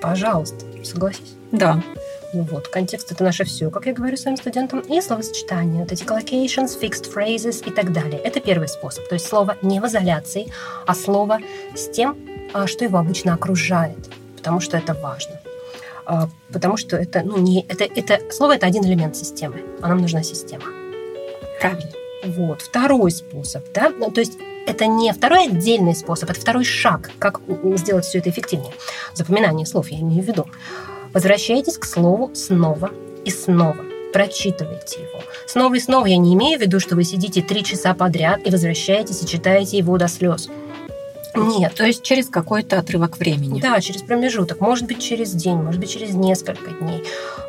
Пожалуйста, 0.00 0.64
согласись. 0.82 1.34
Да. 1.50 1.82
Ну 2.34 2.42
вот, 2.42 2.66
контекст 2.66 3.12
это 3.12 3.22
наше 3.22 3.44
все, 3.44 3.70
как 3.70 3.86
я 3.86 3.92
говорю 3.92 4.16
своим 4.16 4.36
студентам, 4.36 4.80
и 4.80 5.00
словосочетания, 5.00 5.82
вот 5.82 5.92
эти 5.92 6.02
collocations, 6.02 6.78
fixed 6.80 7.14
phrases 7.14 7.64
и 7.64 7.70
так 7.70 7.92
далее. 7.92 8.18
Это 8.18 8.40
первый 8.40 8.66
способ. 8.66 9.06
То 9.08 9.14
есть 9.14 9.26
слово 9.26 9.56
не 9.62 9.80
в 9.80 9.86
изоляции, 9.86 10.52
а 10.84 10.96
слово 10.96 11.38
с 11.76 11.88
тем, 11.88 12.16
а, 12.52 12.66
что 12.66 12.84
его 12.84 12.98
обычно 12.98 13.34
окружает, 13.34 14.10
потому 14.36 14.58
что 14.58 14.76
это 14.76 14.94
важно. 14.94 15.40
А, 16.06 16.28
потому 16.52 16.76
что 16.76 16.96
это, 16.96 17.22
ну, 17.22 17.38
не, 17.38 17.64
это, 17.68 17.84
это 17.84 18.20
слово 18.32 18.56
это 18.56 18.66
один 18.66 18.84
элемент 18.84 19.16
системы, 19.16 19.62
а 19.80 19.88
нам 19.88 19.98
нужна 19.98 20.24
система. 20.24 20.64
Правильно. 21.60 22.03
Вот. 22.24 22.62
Второй 22.62 23.10
способ, 23.10 23.64
да, 23.72 23.90
ну, 23.90 24.10
то 24.10 24.20
есть 24.20 24.38
это 24.66 24.86
не 24.86 25.12
второй 25.12 25.46
отдельный 25.46 25.94
способ, 25.94 26.30
это 26.30 26.40
второй 26.40 26.64
шаг, 26.64 27.10
как 27.18 27.40
сделать 27.76 28.04
все 28.04 28.18
это 28.18 28.30
эффективнее. 28.30 28.72
Запоминание 29.14 29.66
слов 29.66 29.88
я 29.88 30.00
имею 30.00 30.22
в 30.22 30.26
виду. 30.26 30.46
Возвращайтесь 31.12 31.78
к 31.78 31.84
слову 31.84 32.30
снова 32.34 32.90
и 33.24 33.30
снова. 33.30 33.84
Прочитывайте 34.12 35.00
его. 35.00 35.22
Снова 35.46 35.74
и 35.74 35.80
снова 35.80 36.06
я 36.06 36.16
не 36.16 36.34
имею 36.34 36.58
в 36.58 36.62
виду, 36.62 36.80
что 36.80 36.94
вы 36.94 37.04
сидите 37.04 37.42
три 37.42 37.62
часа 37.62 37.94
подряд 37.94 38.46
и 38.46 38.50
возвращаетесь 38.50 39.22
и 39.22 39.26
читаете 39.26 39.76
его 39.78 39.98
до 39.98 40.08
слез. 40.08 40.48
Нет. 41.36 41.74
То 41.74 41.84
есть 41.84 42.02
через 42.02 42.28
какой-то 42.28 42.78
отрывок 42.78 43.18
времени. 43.18 43.60
Да, 43.60 43.80
через 43.80 44.02
промежуток. 44.02 44.60
Может 44.60 44.86
быть, 44.86 45.00
через 45.02 45.32
день, 45.32 45.56
может 45.56 45.80
быть, 45.80 45.90
через 45.90 46.14
несколько 46.14 46.70
дней. 46.70 47.02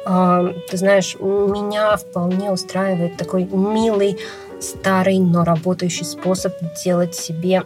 Ты 0.05 0.77
знаешь, 0.77 1.15
меня 1.19 1.95
вполне 1.97 2.51
устраивает 2.51 3.15
такой 3.17 3.45
милый 3.45 4.17
старый, 4.65 5.19
но 5.19 5.43
работающий 5.43 6.05
способ 6.05 6.53
делать 6.83 7.15
себе 7.15 7.63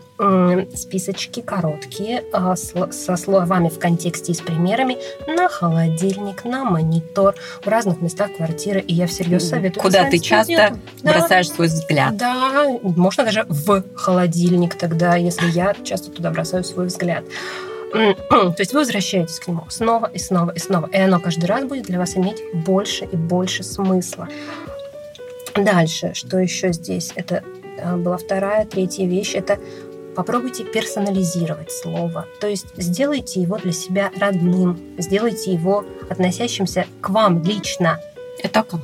списочки 0.76 1.42
короткие 1.42 2.24
а, 2.34 2.56
со 2.56 3.16
словами 3.16 3.70
в 3.70 3.80
контексте 3.80 4.34
и 4.34 4.36
с 4.36 4.42
примерами 4.42 4.98
на 5.28 5.48
холодильник, 5.48 6.44
на 6.44 6.66
монитор, 6.66 7.36
в 7.64 7.68
разных 7.68 8.02
местах 8.02 8.36
квартиры. 8.36 8.82
И 8.82 8.94
я 8.94 9.08
всерьез 9.08 9.48
советую. 9.50 9.82
Куда 9.82 10.10
ты 10.10 10.20
часто 10.20 10.78
да. 11.02 11.14
бросаешь 11.14 11.50
свой 11.50 11.68
взгляд. 11.68 12.18
Да, 12.18 12.66
можно 12.82 13.24
даже 13.24 13.46
в 13.48 13.84
холодильник 13.96 14.76
тогда, 14.76 15.16
если 15.16 15.50
я 15.50 15.74
часто 15.84 16.12
туда 16.12 16.32
бросаю 16.32 16.64
свой 16.64 16.88
взгляд. 16.88 17.24
То 17.92 18.56
есть 18.58 18.74
вы 18.74 18.80
возвращаетесь 18.80 19.40
к 19.40 19.48
нему 19.48 19.64
снова 19.70 20.06
и 20.14 20.20
снова 20.20 20.52
и 20.52 20.60
снова. 20.60 20.88
И 20.88 20.98
оно 20.98 21.20
каждый 21.20 21.46
раз 21.46 21.64
будет 21.64 21.86
для 21.86 21.98
вас 21.98 22.16
иметь 22.18 22.42
больше 22.54 23.06
и 23.06 23.16
больше 23.16 23.64
смысла. 23.64 24.28
Дальше, 25.64 26.14
что 26.14 26.38
еще 26.38 26.74
здесь? 26.74 27.12
Это 27.16 27.44
э, 27.78 27.96
была 27.96 28.18
вторая, 28.18 28.66
третья 28.66 29.06
вещь. 29.06 29.36
Это 29.36 29.60
попробуйте 30.16 30.64
персонализировать 30.64 31.72
слово. 31.72 32.26
То 32.40 32.48
есть 32.48 32.68
сделайте 32.78 33.42
его 33.42 33.58
для 33.58 33.72
себя 33.72 34.12
родным, 34.20 34.80
сделайте 34.98 35.54
его 35.54 35.86
относящимся 36.10 36.86
к 37.02 37.10
вам 37.10 37.44
лично. 37.44 38.00
Это 38.42 38.64
как? 38.64 38.82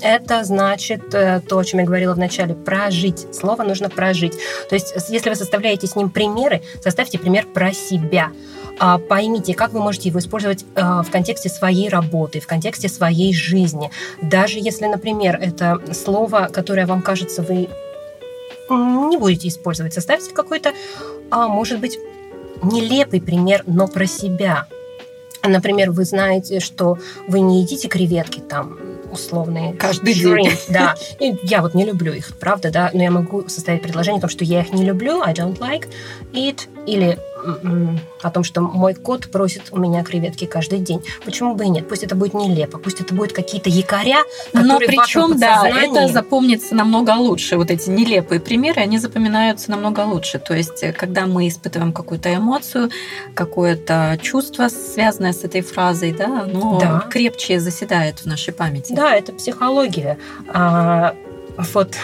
Это 0.00 0.44
значит 0.44 1.14
э, 1.14 1.40
то, 1.40 1.58
о 1.58 1.64
чем 1.64 1.80
я 1.80 1.86
говорила 1.86 2.14
в 2.14 2.18
начале, 2.18 2.54
прожить. 2.54 3.32
Слово 3.34 3.62
нужно 3.62 3.88
прожить. 3.88 4.34
То 4.68 4.74
есть, 4.74 4.94
если 5.08 5.30
вы 5.30 5.36
составляете 5.36 5.86
с 5.86 5.96
ним 5.96 6.10
примеры, 6.10 6.62
составьте 6.82 7.18
пример 7.18 7.46
про 7.46 7.72
себя. 7.72 8.30
А, 8.78 8.98
поймите, 8.98 9.54
как 9.54 9.72
вы 9.72 9.80
можете 9.80 10.08
его 10.08 10.18
использовать 10.18 10.64
а, 10.74 11.02
в 11.02 11.10
контексте 11.10 11.48
своей 11.48 11.88
работы, 11.88 12.40
в 12.40 12.46
контексте 12.46 12.88
своей 12.88 13.34
жизни. 13.34 13.90
Даже 14.22 14.58
если, 14.58 14.86
например, 14.86 15.38
это 15.40 15.80
слово, 15.92 16.48
которое 16.52 16.86
вам 16.86 17.02
кажется, 17.02 17.42
вы 17.42 17.68
не 18.70 19.16
будете 19.16 19.48
использовать, 19.48 19.94
составьте 19.94 20.32
какой-то, 20.32 20.72
а, 21.30 21.48
может 21.48 21.80
быть, 21.80 21.98
нелепый 22.62 23.20
пример, 23.20 23.64
но 23.66 23.88
про 23.88 24.06
себя. 24.06 24.66
Например, 25.42 25.90
вы 25.90 26.04
знаете, 26.04 26.60
что 26.60 26.98
вы 27.26 27.40
не 27.40 27.62
едите 27.62 27.88
креветки 27.88 28.40
там 28.40 28.78
условные. 29.10 29.72
Каждый 29.74 30.14
день. 30.14 30.50
Да. 30.68 30.94
И 31.20 31.36
я 31.44 31.62
вот 31.62 31.74
не 31.74 31.84
люблю 31.84 32.12
их, 32.12 32.36
правда, 32.38 32.70
да, 32.70 32.90
но 32.92 33.02
я 33.02 33.10
могу 33.10 33.48
составить 33.48 33.82
предложение 33.82 34.18
о 34.18 34.22
том, 34.22 34.30
что 34.30 34.44
я 34.44 34.60
их 34.60 34.72
не 34.72 34.84
люблю, 34.84 35.22
I 35.22 35.32
don't 35.32 35.58
like 35.58 35.88
it, 36.32 36.68
или 36.88 37.18
о 38.22 38.30
том, 38.30 38.42
что 38.44 38.60
мой 38.60 38.94
кот 38.94 39.30
просит 39.30 39.68
у 39.70 39.78
меня 39.78 40.02
креветки 40.02 40.44
каждый 40.44 40.80
день. 40.80 41.02
Почему 41.24 41.54
бы 41.54 41.64
и 41.64 41.68
нет? 41.68 41.88
Пусть 41.88 42.02
это 42.02 42.14
будет 42.14 42.34
нелепо, 42.34 42.78
пусть 42.78 43.00
это 43.00 43.14
будет 43.14 43.32
какие-то 43.32 43.70
якоря, 43.70 44.24
Но 44.52 44.78
причем, 44.78 45.38
да, 45.38 45.68
это 45.68 46.08
запомнится 46.08 46.74
намного 46.74 47.12
лучше. 47.12 47.56
Вот 47.56 47.70
эти 47.70 47.90
нелепые 47.90 48.40
примеры, 48.40 48.82
они 48.82 48.98
запоминаются 48.98 49.70
намного 49.70 50.00
лучше. 50.00 50.38
То 50.38 50.54
есть, 50.54 50.82
э, 50.82 50.92
когда 50.92 51.26
мы 51.26 51.48
испытываем 51.48 51.92
какую-то 51.92 52.34
эмоцию, 52.34 52.90
какое-то 53.34 54.18
чувство, 54.20 54.68
связанное 54.68 55.32
с 55.32 55.44
этой 55.44 55.60
фразой, 55.60 56.12
да, 56.12 56.42
оно 56.42 56.78
да. 56.80 57.06
крепче 57.10 57.60
заседает 57.60 58.20
в 58.20 58.26
нашей 58.26 58.52
памяти. 58.52 58.92
Да, 58.92 59.14
это 59.14 59.32
психология. 59.32 60.18
А, 60.48 61.14
вот 61.56 61.96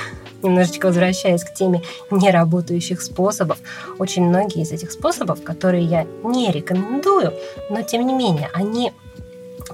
немножечко 0.45 0.87
возвращаясь 0.87 1.43
к 1.43 1.53
теме 1.53 1.83
неработающих 2.11 3.03
способов, 3.03 3.59
очень 3.99 4.25
многие 4.25 4.63
из 4.63 4.73
этих 4.73 4.93
способов, 4.93 5.43
которые 5.43 5.85
я 5.85 6.07
не 6.23 6.51
рекомендую, 6.51 7.33
но 7.71 7.83
тем 7.83 8.07
не 8.07 8.13
менее, 8.13 8.51
они 8.53 8.93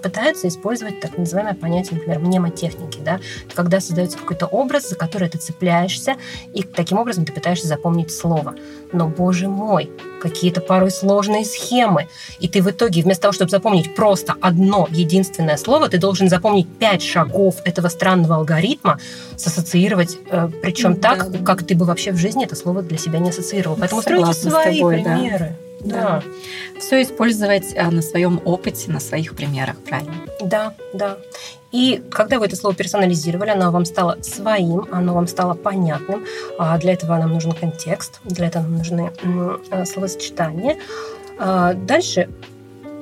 пытаются 0.01 0.49
использовать 0.49 1.01
так 1.01 1.17
называемое 1.17 1.55
понятие, 1.55 1.99
например, 1.99 2.19
мнемотехники, 2.21 2.99
да, 2.99 3.21
когда 3.55 3.81
создается 3.81 4.19
какой-то 4.19 4.47
образ, 4.47 4.89
за 4.89 4.97
который 4.97 5.29
ты 5.29 5.39
цепляешься, 5.39 6.17
и 6.53 6.63
таким 6.63 6.99
образом 6.99 7.25
ты 7.25 7.33
пытаешься 7.33 7.69
запомнить 7.69 8.11
слово. 8.11 8.55
Но, 8.93 9.09
боже 9.09 9.49
мой, 9.49 9.91
какие-то 10.21 10.61
порой 10.61 10.91
сложные 10.91 11.45
схемы. 11.45 12.09
И 12.39 12.49
ты 12.49 12.63
в 12.63 12.71
итоге 12.71 13.03
вместо 13.03 13.23
того, 13.23 13.33
чтобы 13.33 13.51
запомнить 13.51 13.95
просто 13.95 14.35
одно 14.41 14.89
единственное 14.91 15.57
слово, 15.57 15.89
ты 15.89 15.99
должен 15.99 16.29
запомнить 16.29 16.69
пять 16.79 17.03
шагов 17.03 17.57
этого 17.65 17.89
странного 17.89 18.37
алгоритма, 18.37 18.99
сассоциировать, 19.37 20.19
э, 20.31 20.49
причем 20.63 20.95
да. 20.95 21.17
так, 21.17 21.45
как 21.45 21.67
ты 21.67 21.75
бы 21.75 21.85
вообще 21.85 22.13
в 22.13 22.17
жизни 22.17 22.45
это 22.45 22.57
слово 22.57 22.83
для 22.83 22.99
себя 22.99 23.19
не 23.19 23.31
ассоциировал. 23.31 23.77
Поэтому 23.77 24.03
Согласна 24.03 24.35
стройте 24.35 24.63
свои 24.63 24.79
тобой, 24.79 25.03
примеры. 25.03 25.57
Да. 25.61 25.70
Да. 25.81 26.23
Все 26.79 27.03
использовать 27.03 27.77
а, 27.77 27.91
на 27.91 28.03
своем 28.03 28.41
опыте, 28.45 28.91
на 28.91 29.01
своих 29.01 29.35
примерах, 29.35 29.77
правильно? 29.79 30.15
Да, 30.41 30.75
да. 30.93 31.19
И 31.73 32.03
когда 32.11 32.39
вы 32.39 32.47
это 32.47 32.57
слово 32.57 32.75
персонализировали, 32.75 33.51
оно 33.51 33.71
вам 33.71 33.85
стало 33.85 34.19
своим, 34.23 34.87
оно 34.91 35.15
вам 35.15 35.27
стало 35.27 35.55
понятным. 35.55 36.25
А 36.59 36.77
для 36.79 36.95
этого 36.95 37.17
нам 37.17 37.33
нужен 37.33 37.53
контекст, 37.53 38.21
для 38.25 38.49
этого 38.49 38.63
нам 38.63 38.79
нужны 38.79 39.13
а, 39.71 39.85
словосочетания. 39.85 40.77
А, 41.39 41.75
дальше 41.75 42.29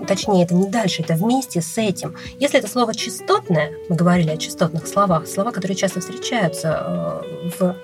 точнее, 0.07 0.45
это 0.45 0.55
не 0.55 0.69
дальше, 0.69 1.03
это 1.03 1.15
вместе 1.15 1.61
с 1.61 1.77
этим. 1.77 2.15
Если 2.39 2.59
это 2.59 2.69
слово 2.69 2.95
частотное, 2.95 3.73
мы 3.89 3.97
говорили 3.97 4.31
о 4.31 4.37
частотных 4.37 4.87
словах, 4.87 5.27
слова, 5.27 5.51
которые 5.51 5.77
часто 5.77 6.01
встречаются 6.01 7.23
в 7.59 7.75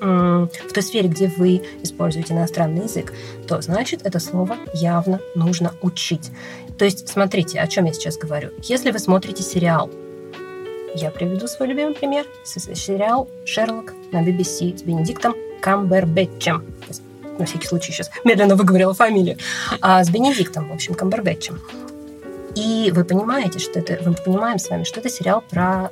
в 0.00 0.72
той 0.72 0.82
сфере, 0.82 1.08
где 1.08 1.28
вы 1.28 1.62
используете 1.82 2.34
иностранный 2.34 2.84
язык, 2.84 3.12
то 3.46 3.60
значит 3.60 4.04
это 4.04 4.18
слово 4.18 4.56
явно 4.74 5.20
нужно 5.34 5.72
учить. 5.82 6.30
То 6.78 6.84
есть, 6.84 7.08
смотрите, 7.08 7.60
о 7.60 7.66
чем 7.66 7.84
я 7.84 7.92
сейчас 7.92 8.16
говорю. 8.16 8.50
Если 8.62 8.90
вы 8.90 8.98
смотрите 8.98 9.42
сериал, 9.42 9.90
я 10.94 11.10
приведу 11.10 11.46
свой 11.48 11.68
любимый 11.68 11.94
пример. 11.94 12.26
Сериал 12.44 13.28
«Шерлок» 13.44 13.94
на 14.12 14.22
BBC 14.22 14.78
с 14.78 14.82
Бенедиктом 14.82 15.34
Камбербэтчем. 15.60 16.64
На 17.38 17.46
всякий 17.46 17.66
случай 17.66 17.90
сейчас 17.90 18.10
медленно 18.24 18.54
выговорила 18.54 18.94
фамилию. 18.94 19.38
А, 19.80 20.04
с 20.04 20.10
Бенедиктом, 20.10 20.68
в 20.68 20.72
общем, 20.72 20.94
Камбербэтчем. 20.94 21.60
И 22.54 22.92
вы 22.94 23.04
понимаете, 23.04 23.58
что 23.58 23.80
это, 23.80 23.98
мы 24.08 24.14
понимаем 24.14 24.58
с 24.58 24.68
вами, 24.70 24.84
что 24.84 25.00
это 25.00 25.08
сериал 25.08 25.42
про 25.50 25.90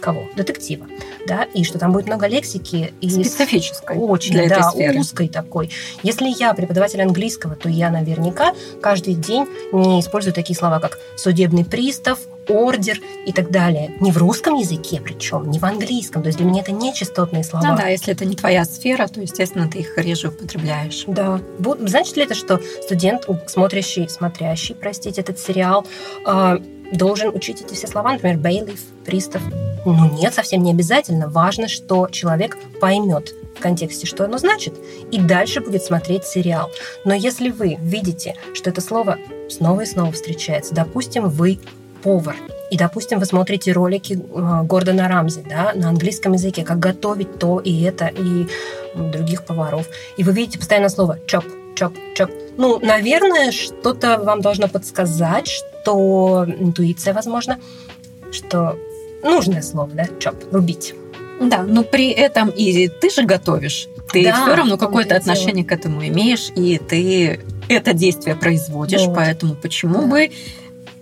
кого? 0.00 0.28
Детектива. 0.36 0.86
Да, 1.28 1.44
и 1.54 1.62
что 1.62 1.78
там 1.78 1.92
будет 1.92 2.06
много 2.06 2.26
лексики. 2.26 2.92
И 3.00 3.10
Специфической. 3.10 3.96
Очень, 3.96 4.32
для 4.32 4.48
да, 4.48 4.56
этой 4.56 4.70
сферы. 4.70 4.98
узкой 4.98 5.28
такой. 5.28 5.70
Если 6.02 6.28
я 6.28 6.54
преподаватель 6.54 7.00
английского, 7.02 7.54
то 7.54 7.68
я 7.68 7.90
наверняка 7.90 8.54
каждый 8.80 9.14
день 9.14 9.46
не 9.72 10.00
использую 10.00 10.32
такие 10.32 10.56
слова, 10.56 10.80
как 10.80 10.98
судебный 11.16 11.64
пристав, 11.64 12.18
ордер 12.48 12.98
и 13.26 13.32
так 13.32 13.50
далее. 13.50 13.94
Не 14.00 14.10
в 14.10 14.16
русском 14.16 14.54
языке 14.54 15.00
причем, 15.04 15.50
не 15.50 15.58
в 15.58 15.64
английском. 15.64 16.22
То 16.22 16.28
есть 16.28 16.38
для 16.38 16.46
меня 16.46 16.62
это 16.62 16.72
не 16.72 16.94
частотные 16.94 17.44
слова. 17.44 17.66
Ну 17.66 17.76
да, 17.76 17.88
если 17.88 18.12
это 18.12 18.24
не 18.24 18.36
твоя 18.36 18.64
сфера, 18.64 19.06
то, 19.06 19.20
естественно, 19.20 19.68
ты 19.68 19.80
их 19.80 19.96
реже 19.98 20.28
употребляешь. 20.28 21.04
Да. 21.06 21.40
Значит 21.80 22.16
ли 22.16 22.22
это, 22.24 22.34
что 22.34 22.60
студент, 22.82 23.26
смотрящий, 23.46 24.08
смотрящий, 24.08 24.74
простите, 24.74 25.20
этот 25.20 25.38
сериал, 25.38 25.86
а, 26.24 26.58
должен 26.92 27.34
учить 27.34 27.60
эти 27.62 27.74
все 27.74 27.86
слова, 27.86 28.12
например, 28.12 28.38
бейлиф, 28.38 28.80
пристав? 29.04 29.42
Ну 29.84 30.10
нет, 30.12 30.34
совсем 30.34 30.62
не 30.62 30.70
обязательно. 30.70 31.28
Важно, 31.28 31.68
что 31.68 32.08
человек 32.08 32.58
поймет 32.80 33.34
в 33.56 33.60
контексте, 33.60 34.06
что 34.06 34.24
оно 34.24 34.38
значит, 34.38 34.74
и 35.10 35.18
дальше 35.18 35.60
будет 35.60 35.82
смотреть 35.82 36.24
сериал. 36.24 36.70
Но 37.04 37.14
если 37.14 37.50
вы 37.50 37.76
видите, 37.80 38.36
что 38.54 38.70
это 38.70 38.80
слово 38.80 39.18
снова 39.48 39.82
и 39.82 39.86
снова 39.86 40.12
встречается, 40.12 40.74
допустим, 40.74 41.28
вы 41.28 41.58
повар, 42.02 42.36
и, 42.70 42.76
допустим, 42.76 43.18
вы 43.18 43.24
смотрите 43.24 43.72
ролики 43.72 44.12
э, 44.12 44.62
Гордона 44.64 45.08
Рамзи 45.08 45.44
да, 45.48 45.72
на 45.74 45.88
английском 45.88 46.34
языке, 46.34 46.64
как 46.64 46.78
готовить 46.78 47.38
то 47.38 47.60
и 47.60 47.82
это, 47.82 48.06
и 48.06 48.46
других 48.94 49.44
поваров, 49.44 49.86
и 50.16 50.22
вы 50.22 50.32
видите 50.32 50.58
постоянно 50.58 50.88
слово 50.88 51.18
«чоп», 51.26 51.44
«чоп», 51.74 51.94
«чоп». 52.14 52.30
Ну, 52.56 52.78
наверное, 52.80 53.52
что-то 53.52 54.18
вам 54.18 54.40
должно 54.42 54.68
подсказать, 54.68 55.48
что 55.88 56.44
интуиция, 56.46 57.14
возможно, 57.14 57.58
что 58.30 58.78
нужное 59.22 59.62
слово, 59.62 59.90
да, 59.94 60.06
«чоп», 60.18 60.34
«рубить». 60.52 60.94
Да, 61.40 61.62
но 61.62 61.82
при 61.84 62.10
этом 62.10 62.50
и 62.50 62.88
ты 62.88 63.10
же 63.10 63.22
готовишь. 63.22 63.88
Ты 64.12 64.24
да, 64.24 64.42
все 64.42 64.54
равно 64.56 64.76
какое-то 64.76 65.16
отношение 65.16 65.64
к 65.64 65.72
этому 65.72 66.06
имеешь, 66.06 66.50
и 66.56 66.78
ты 66.78 67.40
это 67.68 67.92
действие 67.92 68.34
производишь, 68.34 69.06
вот. 69.06 69.14
поэтому 69.14 69.54
почему 69.54 70.02
да. 70.02 70.06
бы 70.06 70.30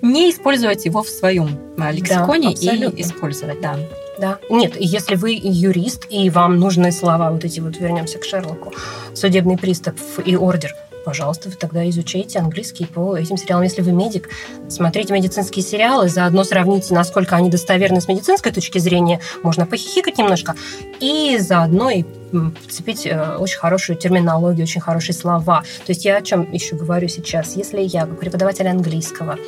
не 0.02 0.30
использовать 0.30 0.84
его 0.84 1.02
в 1.02 1.08
своем 1.08 1.58
а, 1.78 1.90
лексиконе 1.90 2.54
да, 2.54 2.74
и 2.74 3.00
использовать, 3.02 3.60
да. 3.60 3.78
Да. 4.18 4.38
Нет, 4.50 4.74
если 4.78 5.14
вы 5.14 5.38
юрист, 5.40 6.06
и 6.10 6.30
вам 6.30 6.58
нужны 6.58 6.90
слова, 6.92 7.30
вот 7.30 7.44
эти 7.44 7.60
вот, 7.60 7.78
вернемся 7.78 8.18
к 8.18 8.24
Шерлоку, 8.24 8.72
судебный 9.14 9.56
пристав 9.58 9.94
и 10.24 10.36
ордер, 10.36 10.74
пожалуйста, 11.06 11.48
вы 11.48 11.54
тогда 11.54 11.88
изучайте 11.88 12.40
английский 12.40 12.84
по 12.84 13.16
этим 13.16 13.36
сериалам. 13.36 13.62
Если 13.62 13.80
вы 13.80 13.92
медик, 13.92 14.28
смотрите 14.68 15.14
медицинские 15.14 15.64
сериалы, 15.64 16.08
заодно 16.08 16.42
сравните, 16.42 16.92
насколько 16.94 17.36
они 17.36 17.48
достоверны 17.48 18.00
с 18.00 18.08
медицинской 18.08 18.50
точки 18.50 18.78
зрения, 18.78 19.20
можно 19.44 19.66
похихикать 19.66 20.18
немножко, 20.18 20.56
и 20.98 21.38
заодно 21.38 21.90
и 21.90 22.02
подцепить 22.32 23.06
э, 23.06 23.36
очень 23.36 23.58
хорошую 23.58 23.96
терминологию, 23.96 24.64
очень 24.64 24.80
хорошие 24.80 25.14
слова. 25.14 25.62
То 25.86 25.92
есть 25.92 26.04
я 26.04 26.16
о 26.16 26.22
чем 26.22 26.50
еще 26.50 26.74
говорю 26.74 27.06
сейчас? 27.06 27.54
Если 27.54 27.82
я, 27.82 28.04
как 28.04 28.18
преподаватель 28.18 28.66
английского, 28.66 29.38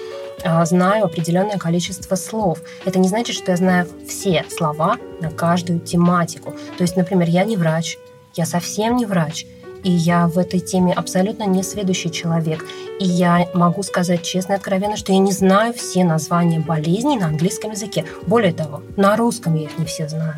а, 0.44 0.64
знаю 0.64 1.06
определенное 1.06 1.58
количество 1.58 2.14
слов. 2.14 2.60
Это 2.84 3.00
не 3.00 3.08
значит, 3.08 3.34
что 3.34 3.50
я 3.50 3.56
знаю 3.56 3.88
все 4.06 4.44
слова 4.48 4.96
на 5.20 5.32
каждую 5.32 5.80
тематику. 5.80 6.52
То 6.76 6.82
есть, 6.84 6.94
например, 6.94 7.28
я 7.28 7.44
не 7.44 7.56
врач, 7.56 7.98
я 8.34 8.46
совсем 8.46 8.96
не 8.96 9.04
врач, 9.04 9.44
и 9.88 9.90
я 9.90 10.28
в 10.28 10.36
этой 10.36 10.60
теме 10.60 10.92
абсолютно 10.92 11.44
не 11.44 11.62
следующий 11.62 12.12
человек. 12.12 12.62
И 13.00 13.06
я 13.06 13.48
могу 13.54 13.82
сказать 13.82 14.22
честно 14.22 14.52
и 14.52 14.56
откровенно, 14.56 14.98
что 14.98 15.12
я 15.12 15.18
не 15.18 15.32
знаю 15.32 15.72
все 15.72 16.04
названия 16.04 16.60
болезней 16.60 17.16
на 17.16 17.28
английском 17.28 17.70
языке. 17.70 18.04
Более 18.26 18.52
того, 18.52 18.82
на 18.98 19.16
русском 19.16 19.54
я 19.54 19.62
их 19.62 19.78
не 19.78 19.86
все 19.86 20.06
знаю. 20.06 20.34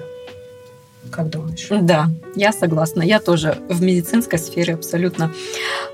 Как 1.11 1.31
думаешь? 1.31 1.67
Да, 1.69 2.11
я 2.37 2.53
согласна. 2.53 3.03
Я 3.03 3.19
тоже 3.19 3.59
в 3.69 3.83
медицинской 3.83 4.39
сфере 4.39 4.75
абсолютно 4.75 5.33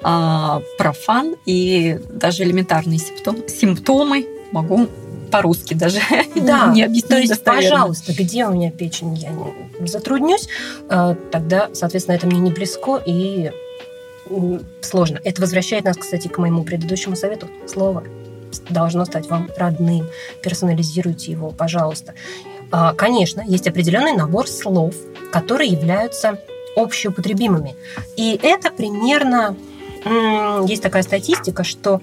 э, 0.04 0.60
профан, 0.76 1.36
и 1.46 1.98
даже 2.10 2.42
элементарные 2.42 2.98
симптом, 2.98 3.48
симптомы 3.48 4.26
могу 4.52 4.86
по-русски 5.30 5.74
даже 5.74 5.98
да, 6.36 6.72
не 6.72 6.82
объяснить 6.82 7.08
То 7.08 7.18
есть, 7.18 7.44
пожалуйста, 7.44 8.12
где 8.12 8.46
у 8.46 8.52
меня 8.52 8.70
печень, 8.70 9.14
я 9.14 9.30
не 9.78 9.88
затруднюсь, 9.88 10.48
э, 10.88 11.14
тогда, 11.30 11.68
соответственно, 11.72 12.16
это 12.16 12.26
мне 12.26 12.40
не 12.40 12.50
близко 12.50 13.00
и 13.04 13.50
сложно. 14.80 15.20
Это 15.24 15.40
возвращает 15.40 15.84
нас, 15.84 15.96
кстати, 15.96 16.28
к 16.28 16.38
моему 16.38 16.64
предыдущему 16.64 17.16
совету. 17.16 17.48
Слово 17.66 18.04
должно 18.70 19.04
стать 19.04 19.28
вам 19.28 19.48
родным. 19.56 20.08
Персонализируйте 20.42 21.32
его, 21.32 21.50
пожалуйста. 21.50 22.14
А, 22.70 22.92
конечно, 22.94 23.42
есть 23.46 23.68
определенный 23.68 24.14
набор 24.14 24.48
слов, 24.48 24.94
которые 25.32 25.70
являются 25.70 26.40
общеупотребимыми. 26.74 27.76
И 28.16 28.38
это 28.42 28.70
примерно... 28.70 29.56
Есть 30.68 30.82
такая 30.82 31.02
статистика, 31.02 31.64
что 31.64 32.00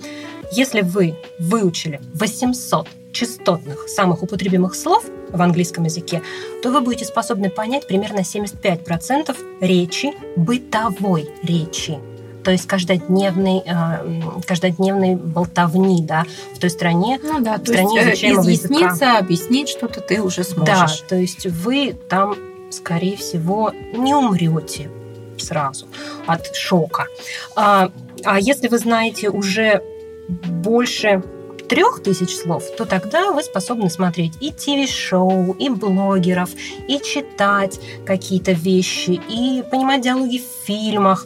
если 0.52 0.82
вы 0.82 1.16
выучили 1.40 2.02
800 2.16 2.90
частотных 3.14 3.88
самых 3.88 4.24
употребимых 4.24 4.76
слов 4.76 5.06
в 5.30 5.42
английском 5.42 5.86
языке, 5.86 6.22
то 6.62 6.72
вы 6.72 6.82
будете 6.82 7.06
способны 7.06 7.50
понять 7.50 7.88
примерно 7.88 8.20
75% 8.20 9.36
речи, 9.62 10.14
бытовой 10.36 11.30
речи 11.44 12.00
то 12.44 12.52
есть 12.52 12.68
каждодневной, 12.68 13.64
э, 13.66 14.42
каждодневной 14.46 15.16
болтовни, 15.16 16.04
да, 16.04 16.26
в 16.54 16.60
той 16.60 16.70
стране, 16.70 17.20
ну, 17.24 17.40
да, 17.40 17.58
в 17.58 17.62
стране 17.62 18.04
есть, 18.06 18.24
э, 18.24 18.34
изъясниться, 18.34 19.06
языка. 19.06 19.18
объяснить 19.18 19.70
что-то 19.70 20.02
ты 20.02 20.22
уже 20.22 20.44
сможешь. 20.44 21.02
Да, 21.02 21.08
то 21.08 21.16
есть 21.16 21.46
вы 21.46 21.96
там, 22.10 22.36
скорее 22.70 23.16
всего, 23.16 23.72
не 23.94 24.14
умрете 24.14 24.90
сразу 25.38 25.88
от 26.28 26.54
шока. 26.56 27.08
А, 27.56 27.92
а 28.24 28.40
если 28.40 28.68
вы 28.68 28.78
знаете 28.78 29.30
уже 29.30 29.82
больше 30.28 31.24
трех 31.70 32.04
тысяч 32.04 32.36
слов, 32.36 32.64
то 32.78 32.86
тогда 32.86 33.32
вы 33.32 33.44
способны 33.44 33.90
смотреть 33.90 34.34
и 34.42 34.52
ТВ-шоу, 34.52 35.54
и 35.54 35.70
блогеров, 35.70 36.50
и 36.88 37.00
читать 37.00 37.80
какие-то 38.06 38.52
вещи, 38.52 39.22
и 39.30 39.64
понимать 39.70 40.02
диалоги 40.02 40.40
в 40.40 40.66
фильмах, 40.66 41.26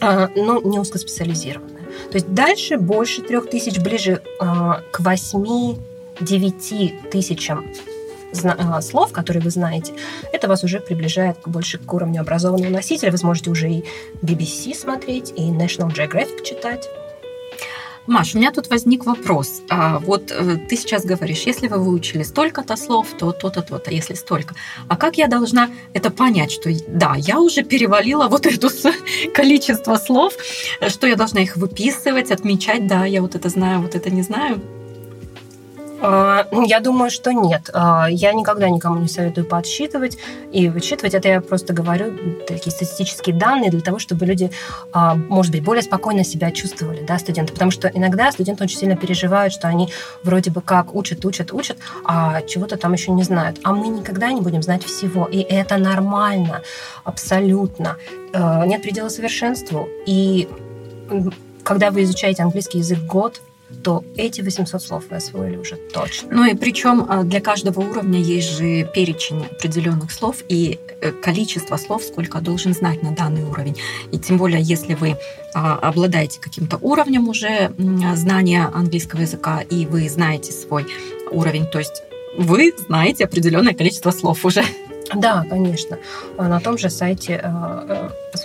а, 0.00 0.28
но 0.34 0.60
не 0.60 0.78
узкоспециализированная. 0.78 1.82
То 2.10 2.14
есть 2.14 2.32
дальше 2.32 2.78
больше 2.78 3.22
трех 3.22 3.50
тысяч, 3.50 3.78
ближе 3.78 4.22
а, 4.40 4.80
к 4.90 5.00
8-9 5.00 7.10
тысячам 7.10 7.66
а, 8.44 8.80
слов, 8.80 9.12
которые 9.12 9.42
вы 9.42 9.50
знаете, 9.50 9.92
это 10.32 10.48
вас 10.48 10.64
уже 10.64 10.80
приближает 10.80 11.36
больше 11.44 11.78
к 11.78 11.92
уровню 11.92 12.22
образованного 12.22 12.70
носителя. 12.70 13.10
Вы 13.10 13.18
сможете 13.18 13.50
уже 13.50 13.70
и 13.70 13.84
BBC 14.22 14.74
смотреть, 14.74 15.34
и 15.36 15.50
National 15.50 15.94
Geographic 15.94 16.42
читать. 16.42 16.88
Маш, 18.06 18.34
у 18.34 18.38
меня 18.38 18.50
тут 18.50 18.68
возник 18.68 19.06
вопрос. 19.06 19.62
А, 19.70 19.98
вот 20.00 20.32
э, 20.32 20.56
ты 20.68 20.76
сейчас 20.76 21.04
говоришь, 21.04 21.42
если 21.42 21.68
вы 21.68 21.78
выучили 21.78 22.24
столько-то 22.24 22.76
слов, 22.76 23.06
то 23.16 23.32
то-то, 23.32 23.62
то-то, 23.62 23.90
если 23.92 24.14
столько. 24.14 24.54
А 24.88 24.96
как 24.96 25.18
я 25.18 25.28
должна 25.28 25.70
это 25.94 26.10
понять, 26.10 26.50
что 26.50 26.70
да, 26.88 27.14
я 27.16 27.38
уже 27.38 27.62
перевалила 27.62 28.26
вот 28.28 28.46
это 28.46 28.68
количество 29.34 29.96
слов, 29.96 30.34
что 30.88 31.06
я 31.06 31.14
должна 31.14 31.42
их 31.42 31.56
выписывать, 31.56 32.32
отмечать, 32.32 32.88
да, 32.88 33.04
я 33.04 33.22
вот 33.22 33.36
это 33.36 33.48
знаю, 33.48 33.80
вот 33.80 33.94
это 33.94 34.10
не 34.10 34.22
знаю? 34.22 34.60
А, 36.02 36.46
я 36.66 36.80
думаю, 36.80 37.10
что 37.10 37.32
нет. 37.32 37.70
А, 37.72 38.06
я 38.10 38.32
никогда 38.32 38.68
никому 38.68 39.00
не 39.00 39.08
советую 39.08 39.46
подсчитывать 39.46 40.18
и 40.50 40.68
вычитывать. 40.68 41.14
Это 41.14 41.28
я 41.28 41.40
просто 41.40 41.72
говорю 41.72 42.12
такие 42.46 42.72
статистические 42.72 43.36
данные 43.36 43.70
для 43.70 43.80
того, 43.80 43.98
чтобы 43.98 44.26
люди, 44.26 44.50
а, 44.92 45.14
может 45.14 45.52
быть, 45.52 45.62
более 45.62 45.82
спокойно 45.82 46.24
себя 46.24 46.50
чувствовали, 46.50 47.02
да, 47.02 47.18
студенты. 47.18 47.52
Потому 47.52 47.70
что 47.70 47.88
иногда 47.88 48.32
студенты 48.32 48.64
очень 48.64 48.78
сильно 48.78 48.96
переживают, 48.96 49.54
что 49.54 49.68
они 49.68 49.88
вроде 50.24 50.50
бы 50.50 50.60
как 50.60 50.94
учат, 50.94 51.24
учат, 51.24 51.52
учат, 51.52 51.78
а 52.04 52.42
чего-то 52.42 52.76
там 52.76 52.92
еще 52.92 53.12
не 53.12 53.22
знают. 53.22 53.60
А 53.62 53.72
мы 53.72 53.88
никогда 53.88 54.32
не 54.32 54.40
будем 54.40 54.62
знать 54.62 54.84
всего. 54.84 55.26
И 55.26 55.38
это 55.38 55.76
нормально, 55.76 56.62
абсолютно. 57.04 57.96
Нет 58.34 58.82
предела 58.82 59.08
совершенству. 59.08 59.88
И 60.06 60.48
когда 61.62 61.90
вы 61.90 62.02
изучаете 62.02 62.42
английский 62.42 62.78
язык 62.78 63.00
год, 63.00 63.40
то 63.82 64.04
эти 64.16 64.40
800 64.40 64.82
слов 64.82 65.04
вы 65.10 65.16
освоили 65.16 65.56
уже 65.56 65.76
точно. 65.76 66.28
Ну 66.30 66.44
и 66.44 66.54
причем 66.54 67.06
а, 67.08 67.22
для 67.22 67.40
каждого 67.40 67.80
уровня 67.80 68.20
есть 68.20 68.50
же 68.50 68.88
перечень 68.94 69.44
определенных 69.44 70.12
слов 70.12 70.44
и 70.48 70.78
э, 71.00 71.12
количество 71.12 71.76
слов, 71.76 72.02
сколько 72.02 72.40
должен 72.40 72.74
знать 72.74 73.02
на 73.02 73.12
данный 73.12 73.44
уровень. 73.44 73.76
И 74.12 74.18
тем 74.18 74.38
более, 74.38 74.60
если 74.60 74.94
вы 74.94 75.16
а, 75.54 75.76
обладаете 75.76 76.40
каким-то 76.40 76.78
уровнем 76.80 77.28
уже 77.28 77.72
знания 78.14 78.70
английского 78.72 79.20
языка, 79.20 79.60
и 79.60 79.86
вы 79.86 80.08
знаете 80.08 80.52
свой 80.52 80.86
уровень, 81.30 81.66
то 81.66 81.78
есть 81.78 82.02
вы 82.36 82.72
знаете 82.78 83.24
определенное 83.24 83.74
количество 83.74 84.10
слов 84.10 84.44
уже. 84.44 84.64
Да, 85.14 85.44
конечно. 85.48 85.98
На 86.38 86.60
том 86.60 86.78
же 86.78 86.88
сайте, 86.88 87.42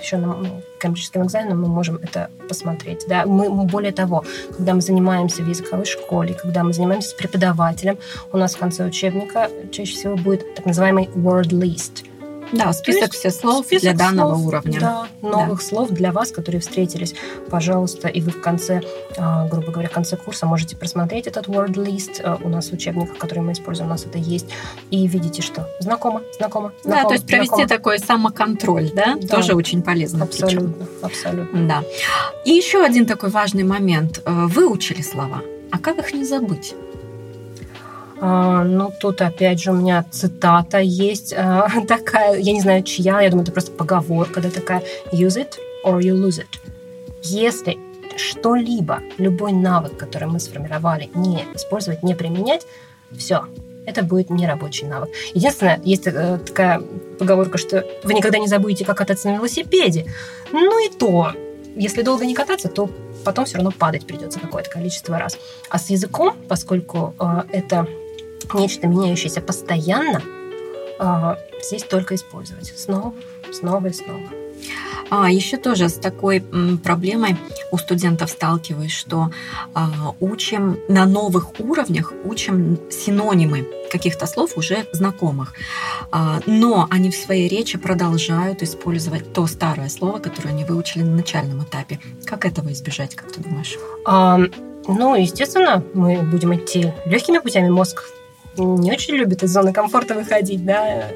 посвященном 0.07 0.43
ну, 0.43 0.61
коммерческим 0.79 1.23
экзаменам, 1.23 1.61
мы 1.61 1.67
можем 1.67 1.97
это 1.97 2.29
посмотреть. 2.47 3.05
Да? 3.07 3.25
Мы, 3.25 3.49
более 3.65 3.91
того, 3.91 4.23
когда 4.55 4.73
мы 4.73 4.81
занимаемся 4.81 5.43
в 5.43 5.49
языковой 5.49 5.85
школе, 5.85 6.33
когда 6.33 6.63
мы 6.63 6.73
занимаемся 6.73 7.09
с 7.09 7.13
преподавателем, 7.13 7.97
у 8.31 8.37
нас 8.37 8.55
в 8.55 8.59
конце 8.59 8.85
учебника 8.85 9.49
чаще 9.71 9.93
всего 9.93 10.15
будет 10.15 10.55
так 10.55 10.65
называемый 10.65 11.05
word 11.15 11.49
list– 11.49 12.05
да, 12.51 12.73
список 12.73 13.13
всех 13.13 13.33
слов 13.33 13.65
список 13.65 13.83
для 13.83 13.93
данного 13.93 14.35
слов, 14.35 14.47
уровня. 14.47 14.79
Да, 14.79 15.07
новых 15.21 15.59
да. 15.59 15.65
слов 15.65 15.89
для 15.89 16.11
вас, 16.11 16.31
которые 16.31 16.61
встретились. 16.61 17.15
Пожалуйста, 17.49 18.07
и 18.07 18.21
вы 18.21 18.31
в 18.31 18.41
конце, 18.41 18.81
а, 19.17 19.47
грубо 19.47 19.71
говоря, 19.71 19.89
в 19.89 19.93
конце 19.93 20.17
курса 20.17 20.45
можете 20.45 20.75
просмотреть 20.75 21.27
этот 21.27 21.47
word 21.47 21.73
list. 21.73 22.21
А, 22.23 22.39
у 22.41 22.49
нас 22.49 22.69
в 22.69 22.73
учебниках, 22.73 23.17
которые 23.17 23.43
мы 23.43 23.51
используем, 23.53 23.89
у 23.89 23.91
нас 23.93 24.05
это 24.05 24.17
есть. 24.17 24.47
И 24.91 25.07
видите, 25.07 25.41
что 25.41 25.67
знакомо, 25.79 26.21
знакомо, 26.37 26.71
знакомо 26.83 27.03
Да, 27.03 27.07
то 27.07 27.13
есть 27.13 27.27
провести 27.27 27.47
знакомо. 27.47 27.67
такой 27.67 27.99
самоконтроль, 27.99 28.91
да? 28.93 29.15
да? 29.15 29.27
Тоже 29.27 29.53
очень 29.53 29.81
полезно. 29.81 30.23
Абсолютно, 30.23 30.73
причем. 30.73 30.87
абсолютно. 31.01 31.67
Да. 31.67 31.83
И 32.45 32.51
еще 32.51 32.83
один 32.83 33.05
такой 33.05 33.29
важный 33.29 33.63
момент. 33.63 34.21
Э, 34.25 34.45
выучили 34.47 35.01
слова. 35.01 35.41
А 35.71 35.79
как 35.79 35.97
их 35.99 36.13
не 36.13 36.23
забыть? 36.23 36.73
А, 38.19 38.63
ну, 38.63 38.91
тут 38.99 39.21
опять 39.21 39.61
же 39.61 39.71
у 39.71 39.75
меня 39.75 40.05
цитата 40.11 40.79
есть 40.79 41.33
а, 41.37 41.69
такая, 41.87 42.37
я 42.37 42.53
не 42.53 42.61
знаю, 42.61 42.83
чья, 42.83 43.21
я 43.21 43.29
думаю, 43.29 43.43
это 43.43 43.51
просто 43.51 43.71
поговорка, 43.71 44.41
да, 44.41 44.49
такая 44.49 44.83
«use 45.11 45.37
it 45.37 45.53
or 45.85 45.99
you 45.99 46.13
lose 46.13 46.39
it». 46.39 46.59
Если 47.23 47.77
что-либо, 48.17 49.01
любой 49.17 49.51
навык, 49.51 49.97
который 49.97 50.27
мы 50.27 50.39
сформировали, 50.39 51.09
не 51.13 51.45
использовать, 51.53 52.03
не 52.03 52.15
применять, 52.15 52.65
все, 53.15 53.45
это 53.85 54.03
будет 54.03 54.29
нерабочий 54.29 54.87
навык. 54.87 55.09
Единственное, 55.33 55.79
есть 55.83 56.07
э, 56.07 56.39
такая 56.45 56.81
поговорка, 57.19 57.57
что 57.57 57.85
вы 58.03 58.13
никогда 58.13 58.37
не 58.37 58.47
забудете, 58.47 58.85
как 58.85 58.97
кататься 58.97 59.29
на 59.29 59.35
велосипеде. 59.35 60.11
Ну 60.51 60.85
и 60.85 60.89
то, 60.89 61.31
если 61.75 62.01
долго 62.01 62.25
не 62.25 62.33
кататься, 62.33 62.67
то 62.67 62.89
потом 63.23 63.45
все 63.45 63.55
равно 63.55 63.71
падать 63.71 64.05
придется 64.05 64.39
какое-то 64.39 64.69
количество 64.69 65.17
раз. 65.17 65.37
А 65.69 65.79
с 65.79 65.89
языком, 65.89 66.35
поскольку 66.49 67.13
э, 67.19 67.43
это 67.51 67.87
нечто 68.53 68.87
меняющееся 68.87 69.41
постоянно, 69.41 70.21
а, 70.99 71.37
здесь 71.61 71.83
только 71.83 72.15
использовать 72.15 72.73
снова, 72.75 73.13
снова 73.51 73.87
и 73.87 73.93
снова. 73.93 74.29
А, 75.09 75.31
еще 75.31 75.57
тоже 75.57 75.89
с 75.89 75.93
такой 75.93 76.43
проблемой 76.83 77.37
у 77.71 77.77
студентов 77.77 78.29
сталкиваюсь, 78.29 78.91
что 78.91 79.31
а, 79.73 80.15
учим 80.19 80.79
на 80.87 81.05
новых 81.05 81.59
уровнях, 81.59 82.11
учим 82.25 82.79
синонимы 82.89 83.65
каких-то 83.91 84.27
слов 84.27 84.57
уже 84.57 84.85
знакомых. 84.91 85.53
А, 86.11 86.41
но 86.45 86.87
они 86.89 87.09
в 87.09 87.15
своей 87.15 87.47
речи 87.47 87.77
продолжают 87.77 88.63
использовать 88.63 89.33
то 89.33 89.47
старое 89.47 89.89
слово, 89.89 90.19
которое 90.19 90.49
они 90.49 90.65
выучили 90.65 91.03
на 91.03 91.15
начальном 91.15 91.63
этапе. 91.63 91.99
Как 92.25 92.45
этого 92.45 92.71
избежать, 92.73 93.15
как 93.15 93.31
ты 93.31 93.41
думаешь? 93.41 93.77
А, 94.05 94.39
ну, 94.87 95.15
естественно, 95.15 95.83
мы 95.93 96.21
будем 96.21 96.53
идти 96.55 96.93
легкими 97.05 97.39
путями. 97.39 97.69
Мозг 97.69 98.03
не 98.57 98.91
очень 98.91 99.15
любит 99.15 99.43
из 99.43 99.51
зоны 99.51 99.73
комфорта 99.73 100.13
выходить, 100.13 100.65
да, 100.65 101.09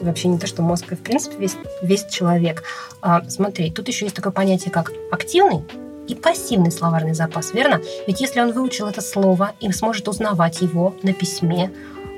и 0.00 0.04
вообще 0.04 0.28
не 0.28 0.38
то, 0.38 0.46
что 0.46 0.62
мозг, 0.62 0.92
и 0.92 0.94
в 0.94 1.00
принципе 1.00 1.36
весь, 1.38 1.56
весь 1.82 2.06
человек. 2.06 2.64
А, 3.00 3.22
смотри, 3.28 3.70
тут 3.70 3.88
еще 3.88 4.06
есть 4.06 4.16
такое 4.16 4.32
понятие, 4.32 4.70
как 4.70 4.92
активный 5.10 5.64
и 6.08 6.14
пассивный 6.14 6.70
словарный 6.70 7.14
запас, 7.14 7.52
верно? 7.52 7.80
Ведь 8.06 8.20
если 8.20 8.40
он 8.40 8.52
выучил 8.52 8.86
это 8.86 9.00
слово 9.00 9.52
и 9.60 9.70
сможет 9.72 10.08
узнавать 10.08 10.60
его 10.60 10.94
на 11.02 11.12
письме, 11.12 11.70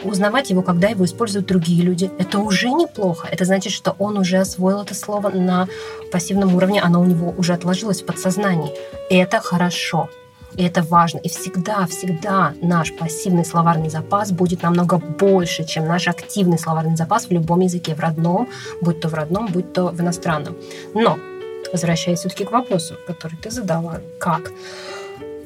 узнавать 0.05 0.51
его, 0.51 0.62
когда 0.62 0.88
его 0.88 1.05
используют 1.05 1.47
другие 1.47 1.83
люди, 1.83 2.11
это 2.18 2.38
уже 2.38 2.71
неплохо. 2.71 3.29
Это 3.31 3.44
значит, 3.44 3.73
что 3.73 3.97
он 3.99 4.18
уже 4.18 4.38
освоил 4.38 4.83
это 4.83 4.94
слово 4.94 5.31
на 5.31 5.68
пассивном 6.12 6.55
уровне, 6.55 6.81
оно 6.81 7.01
у 7.01 7.05
него 7.05 7.35
уже 7.37 7.55
отложилось 7.55 8.03
в 8.03 8.07
подсознании. 8.07 8.73
Это 9.11 9.40
хорошо. 9.40 10.09
И 10.59 10.64
это 10.64 10.83
важно. 10.83 11.18
И 11.18 11.29
всегда, 11.29 11.87
всегда 11.87 12.53
наш 12.61 12.92
пассивный 12.92 13.44
словарный 13.44 13.90
запас 13.90 14.33
будет 14.33 14.62
намного 14.62 14.99
больше, 14.99 15.64
чем 15.64 15.87
наш 15.87 16.09
активный 16.09 16.59
словарный 16.59 16.97
запас 16.97 17.27
в 17.27 17.31
любом 17.31 17.61
языке, 17.61 17.94
в 17.94 18.01
родном, 18.01 18.49
будь 18.81 19.01
то 19.01 19.09
в 19.09 19.14
родном, 19.14 19.47
будь 19.47 19.73
то 19.73 19.87
в 19.87 20.01
иностранном. 20.01 20.57
Но, 20.94 21.16
возвращаясь 21.73 22.18
все-таки 22.18 22.44
к 22.44 22.51
вопросу, 22.51 22.97
который 23.07 23.37
ты 23.37 23.51
задала, 23.51 24.01
как? 24.18 24.51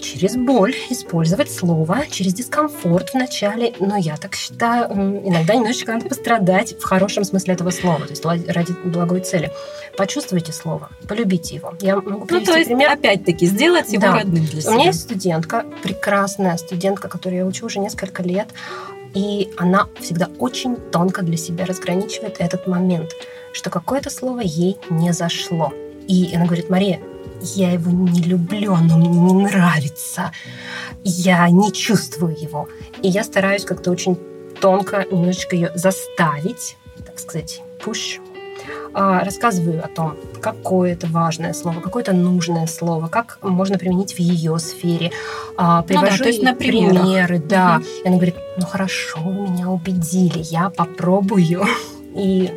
Через 0.03 0.37
боль 0.37 0.75
использовать 0.91 1.51
слово, 1.51 2.05
через 2.11 2.35
дискомфорт 2.35 3.11
в 3.11 3.15
начале. 3.15 3.75
Но 3.79 3.97
я 3.97 4.17
так 4.17 4.35
считаю, 4.35 4.91
иногда 4.91 5.55
немножечко 5.55 5.93
надо 5.93 6.09
пострадать 6.09 6.79
в 6.79 6.83
хорошем 6.83 7.25
смысле 7.25 7.55
этого 7.55 7.71
слова, 7.71 8.01
то 8.01 8.11
есть 8.11 8.25
ради 8.25 8.73
благой 8.85 9.21
цели. 9.21 9.51
Почувствуйте 9.97 10.53
слово, 10.53 10.91
полюбите 11.09 11.57
его. 11.57 11.75
Я 11.81 11.97
могу 11.97 12.27
ну, 12.29 12.41
то 12.41 12.57
есть, 12.57 12.69
пример. 12.69 12.91
опять-таки, 12.91 13.47
сделать 13.47 13.93
его 13.93 14.03
да. 14.03 14.15
родным 14.19 14.45
для 14.45 14.61
себя. 14.61 14.71
У 14.71 14.75
меня 14.75 14.87
есть 14.87 15.01
студентка, 15.01 15.65
прекрасная 15.83 16.57
студентка, 16.57 17.09
которую 17.09 17.41
я 17.41 17.47
учу 17.47 17.67
уже 17.67 17.79
несколько 17.79 18.23
лет, 18.23 18.49
и 19.15 19.51
она 19.57 19.88
всегда 20.01 20.29
очень 20.38 20.77
тонко 20.77 21.23
для 21.23 21.37
себя 21.37 21.67
разграничивает 21.67 22.37
этот 22.38 22.67
момент, 22.67 23.11
что 23.53 23.71
какое-то 23.71 24.11
слово 24.11 24.41
ей 24.41 24.79
не 24.88 25.12
зашло. 25.12 25.73
И 26.09 26.33
она 26.35 26.47
говорит, 26.47 26.71
Мария, 26.71 27.01
я 27.42 27.72
его 27.72 27.90
не 27.90 28.22
люблю, 28.22 28.74
оно 28.74 28.96
мне 28.96 29.09
не 29.09 29.44
нравится, 29.44 30.33
я 31.05 31.48
не 31.50 31.72
чувствую 31.72 32.37
его. 32.38 32.68
И 33.02 33.09
я 33.09 33.24
стараюсь 33.24 33.64
как-то 33.64 33.90
очень 33.90 34.16
тонко 34.61 35.07
немножечко 35.11 35.57
ее 35.57 35.72
заставить, 35.74 36.76
так 37.05 37.18
сказать, 37.18 37.62
push, 37.85 38.20
а, 38.94 39.24
рассказываю 39.24 39.85
о 39.85 39.88
том, 39.88 40.16
какое 40.40 40.92
это 40.92 41.07
важное 41.07 41.55
слово, 41.55 41.81
какое 41.81 42.02
это 42.02 42.12
нужное 42.12 42.66
слово, 42.66 43.09
как 43.09 43.38
можно 43.42 43.78
применить 43.78 44.14
в 44.14 44.18
ее 44.18 44.59
сфере. 44.59 45.11
Привожу 45.57 45.88
ну 45.88 46.02
да, 46.02 46.16
то 46.18 46.28
есть 46.28 46.42
на 46.42 46.55
примеры, 46.55 47.38
да. 47.38 47.76
Угу. 47.76 47.87
И 48.05 48.09
она 48.09 48.16
говорит, 48.16 48.37
ну 48.59 48.66
хорошо, 48.66 49.18
вы 49.20 49.48
меня 49.48 49.70
убедили, 49.70 50.40
я 50.42 50.70
попробую. 50.70 51.64
И 52.14 52.50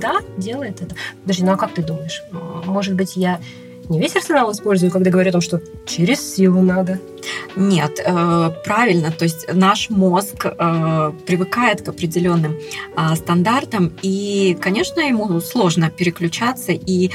да, 0.00 0.20
делает 0.36 0.80
это. 0.82 0.94
Подожди, 1.22 1.42
ну 1.44 1.52
а 1.52 1.56
как 1.56 1.74
ты 1.74 1.82
думаешь? 1.82 2.22
Может 2.64 2.94
быть, 2.94 3.16
я 3.16 3.40
не 3.90 3.98
весь 3.98 4.16
арсенал 4.16 4.52
использую, 4.52 4.90
когда 4.90 5.10
говорю 5.10 5.30
о 5.30 5.32
том, 5.32 5.40
что 5.40 5.60
через 5.84 6.20
силу 6.34 6.62
надо. 6.62 7.00
Нет, 7.56 8.00
э, 8.04 8.50
правильно. 8.64 9.10
То 9.10 9.24
есть 9.24 9.52
наш 9.52 9.90
мозг 9.90 10.46
э, 10.46 11.12
привыкает 11.26 11.82
к 11.82 11.88
определенным 11.88 12.56
э, 12.96 13.16
стандартам, 13.16 13.92
и, 14.02 14.56
конечно, 14.60 15.00
ему 15.00 15.40
сложно 15.40 15.90
переключаться 15.90 16.72
и 16.72 17.10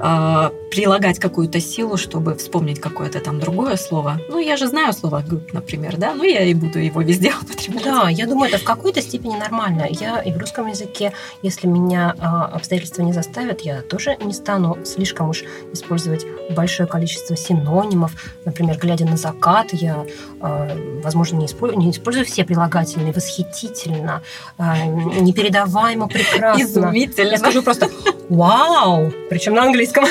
э, 0.00 0.50
прилагать 0.70 1.18
какую-то 1.18 1.60
силу, 1.60 1.96
чтобы 1.96 2.34
вспомнить 2.34 2.80
какое-то 2.80 3.20
там 3.20 3.40
другое 3.40 3.76
слово. 3.76 4.20
Ну, 4.28 4.38
я 4.38 4.56
же 4.56 4.66
знаю 4.66 4.92
слово 4.92 5.24
«гуд», 5.28 5.52
например, 5.52 5.96
да, 5.96 6.14
ну, 6.14 6.24
я 6.24 6.44
и 6.44 6.54
буду 6.54 6.78
его 6.78 7.02
везде 7.02 7.32
употреблять. 7.42 7.84
Да, 7.84 8.08
я 8.08 8.26
думаю, 8.26 8.50
это 8.50 8.58
в 8.58 8.64
какой-то 8.64 9.00
степени 9.00 9.36
нормально. 9.36 9.86
Я 9.90 10.20
и 10.20 10.32
в 10.32 10.38
русском 10.38 10.66
языке, 10.66 11.12
если 11.42 11.66
меня 11.66 12.14
э, 12.16 12.22
обстоятельства 12.56 13.02
не 13.02 13.12
заставят, 13.12 13.62
я 13.62 13.82
тоже 13.82 14.16
не 14.22 14.32
стану 14.32 14.78
слишком 14.84 15.30
уж 15.30 15.44
использовать 15.72 16.26
большое 16.50 16.88
количество 16.88 17.36
синонимов. 17.36 18.12
Например, 18.44 18.76
глядя 18.78 19.04
на 19.06 19.16
закат, 19.48 19.72
я, 19.72 20.04
э, 20.40 21.00
возможно, 21.02 21.36
не 21.36 21.46
использую, 21.46 21.80
не 21.80 21.90
использую 21.90 22.24
все 22.24 22.44
прилагательные. 22.44 23.12
Восхитительно, 23.12 24.22
э, 24.58 24.86
непередаваемо 25.20 26.08
прекрасно. 26.08 26.62
Изумительно. 26.62 27.30
Я 27.30 27.38
скажу 27.38 27.62
просто 27.62 27.88
«Вау!» 28.28 29.12
Причем 29.30 29.54
на 29.54 29.62
английском. 29.62 30.04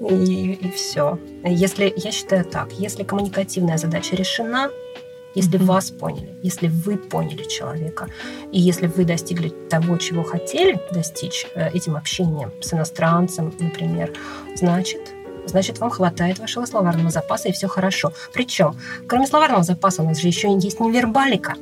И, 0.00 0.52
и 0.52 0.70
все. 0.70 1.18
Если, 1.44 1.92
я 1.96 2.12
считаю 2.12 2.44
так, 2.44 2.72
если 2.72 3.02
коммуникативная 3.02 3.78
задача 3.78 4.16
решена, 4.16 4.70
если 5.34 5.58
mm-hmm. 5.58 5.64
вас 5.64 5.90
поняли, 5.90 6.34
если 6.42 6.68
вы 6.68 6.96
поняли 6.98 7.44
человека, 7.44 8.06
и 8.52 8.60
если 8.60 8.86
вы 8.86 9.04
достигли 9.04 9.48
того, 9.70 9.96
чего 9.96 10.22
хотели 10.22 10.78
достичь 10.92 11.46
э, 11.54 11.70
этим 11.70 11.96
общением 11.96 12.52
с 12.60 12.74
иностранцем, 12.74 13.54
например, 13.58 14.12
значит, 14.54 15.00
значит, 15.46 15.78
вам 15.78 15.90
хватает 15.90 16.38
вашего 16.38 16.64
словарного 16.66 17.10
запаса, 17.10 17.48
и 17.48 17.52
все 17.52 17.68
хорошо. 17.68 18.12
Причем, 18.32 18.74
кроме 19.06 19.26
словарного 19.26 19.62
запаса, 19.62 20.02
у 20.02 20.06
нас 20.06 20.18
же 20.18 20.28
еще 20.28 20.52
есть 20.52 20.80
невербалика. 20.80 21.54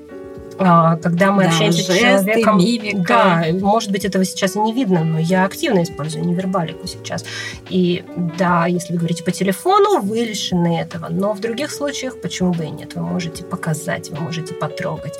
А, 0.62 0.96
когда 0.96 1.32
мы 1.32 1.44
да, 1.44 1.48
общаемся 1.48 1.78
жесты, 1.78 1.94
с 1.94 2.00
человеком. 2.00 2.58
Мимика. 2.58 3.02
Да, 3.08 3.44
может 3.60 3.90
быть, 3.90 4.04
этого 4.04 4.26
сейчас 4.26 4.56
и 4.56 4.58
не 4.58 4.74
видно, 4.74 5.02
но 5.02 5.18
я 5.18 5.46
активно 5.46 5.82
использую 5.82 6.26
невербалику 6.26 6.86
сейчас. 6.86 7.24
И 7.70 8.04
да, 8.36 8.66
если 8.66 8.92
вы 8.92 8.98
говорите 8.98 9.24
по 9.24 9.30
телефону, 9.30 10.02
вы 10.02 10.18
лишены 10.18 10.78
этого. 10.78 11.08
Но 11.08 11.32
в 11.32 11.40
других 11.40 11.70
случаях 11.70 12.20
почему 12.20 12.52
бы 12.52 12.66
и 12.66 12.70
нет? 12.70 12.94
Вы 12.94 13.00
можете 13.00 13.42
показать, 13.42 14.10
вы 14.10 14.20
можете 14.20 14.52
потрогать. 14.52 15.18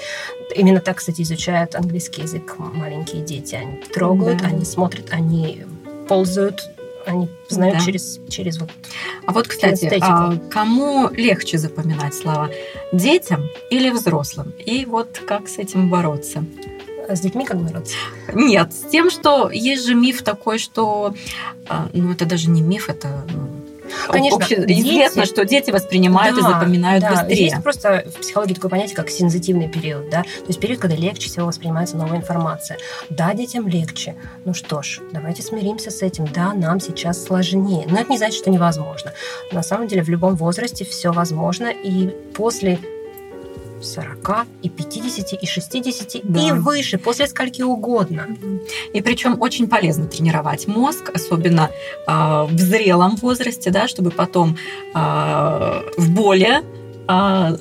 Именно 0.55 0.81
так, 0.81 0.99
кстати, 0.99 1.23
изучают 1.23 1.75
английский 1.75 2.20
язык 2.20 2.57
маленькие 2.59 3.23
дети. 3.23 3.55
Они 3.55 3.77
трогают, 3.94 4.42
да. 4.42 4.49
они 4.49 4.66
смотрят, 4.66 5.07
они 5.11 5.64
ползают 6.07 6.68
они 7.06 7.28
знают 7.48 7.78
да. 7.78 7.84
через, 7.84 8.20
через 8.28 8.58
вот 8.58 8.70
А 9.26 9.32
вот, 9.32 9.48
кстати, 9.48 9.90
а 10.00 10.36
кому 10.50 11.08
легче 11.10 11.58
запоминать 11.58 12.14
слова? 12.14 12.50
Детям 12.92 13.48
или 13.70 13.90
взрослым? 13.90 14.52
И 14.64 14.84
вот 14.84 15.20
как 15.26 15.48
с 15.48 15.58
этим 15.58 15.88
бороться? 15.88 16.44
С 17.08 17.20
детьми 17.20 17.44
как 17.44 17.60
бороться? 17.60 17.96
Нет, 18.32 18.72
с 18.72 18.88
тем, 18.88 19.10
что 19.10 19.50
есть 19.50 19.84
же 19.84 19.94
миф 19.94 20.22
такой, 20.22 20.58
что... 20.58 21.14
А, 21.68 21.88
ну, 21.92 22.12
это 22.12 22.24
даже 22.24 22.48
не 22.50 22.62
миф, 22.62 22.88
это 22.88 23.24
Конечно, 24.08 24.54
известно, 24.54 25.24
что 25.24 25.44
дети 25.44 25.70
воспринимают 25.70 26.36
да, 26.36 26.40
и 26.40 26.52
запоминают 26.52 27.02
да. 27.02 27.10
быстрее. 27.10 27.44
Есть 27.44 27.62
просто 27.62 28.04
в 28.06 28.20
психологии 28.20 28.54
такое 28.54 28.70
понятие, 28.70 28.96
как 28.96 29.10
сензитивный 29.10 29.68
период, 29.68 30.10
да, 30.10 30.22
то 30.22 30.46
есть 30.48 30.60
период, 30.60 30.80
когда 30.80 30.96
легче 30.96 31.28
всего 31.28 31.46
воспринимается 31.46 31.96
новая 31.96 32.18
информация. 32.18 32.78
Да, 33.08 33.34
детям 33.34 33.68
легче. 33.68 34.16
Ну 34.44 34.54
что 34.54 34.82
ж, 34.82 35.00
давайте 35.12 35.42
смиримся 35.42 35.90
с 35.90 36.02
этим. 36.02 36.26
Да, 36.26 36.52
нам 36.54 36.80
сейчас 36.80 37.22
сложнее. 37.22 37.86
Но 37.88 37.98
это 37.98 38.10
не 38.10 38.18
значит, 38.18 38.38
что 38.38 38.50
невозможно. 38.50 39.12
На 39.52 39.62
самом 39.62 39.88
деле 39.88 40.02
в 40.02 40.08
любом 40.08 40.36
возрасте 40.36 40.84
все 40.84 41.12
возможно, 41.12 41.66
и 41.66 42.08
после 42.34 42.78
40, 43.82 44.46
и 44.62 44.68
50, 44.68 45.42
и 45.42 45.46
60, 45.46 46.20
да. 46.24 46.40
и 46.40 46.52
выше, 46.52 46.98
после 46.98 47.26
скольки 47.26 47.62
угодно. 47.62 48.26
И 48.92 49.00
причем 49.00 49.40
очень 49.40 49.68
полезно 49.68 50.06
тренировать 50.06 50.66
мозг, 50.66 51.10
особенно 51.14 51.70
э, 52.06 52.12
в 52.48 52.58
зрелом 52.58 53.16
возрасте, 53.16 53.70
да, 53.70 53.88
чтобы 53.88 54.10
потом 54.10 54.56
э, 54.94 55.82
в 55.96 56.10
более 56.10 56.62
э, 57.08 57.56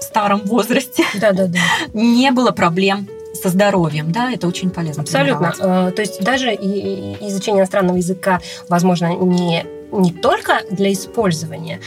старом 0.00 0.40
возрасте 0.44 1.04
да, 1.20 1.32
да, 1.32 1.46
да. 1.46 1.58
не 1.92 2.30
было 2.30 2.50
проблем 2.50 3.08
со 3.34 3.50
здоровьем, 3.50 4.10
да, 4.10 4.32
это 4.32 4.48
очень 4.48 4.70
полезно. 4.70 5.02
Абсолютно. 5.02 5.52
То 5.52 6.02
есть 6.02 6.20
даже 6.24 6.50
изучение 6.50 7.60
иностранного 7.60 7.96
языка, 7.96 8.40
возможно, 8.68 9.14
не, 9.14 9.64
не 9.92 10.12
только 10.12 10.62
для 10.70 10.92
использования, 10.92 11.80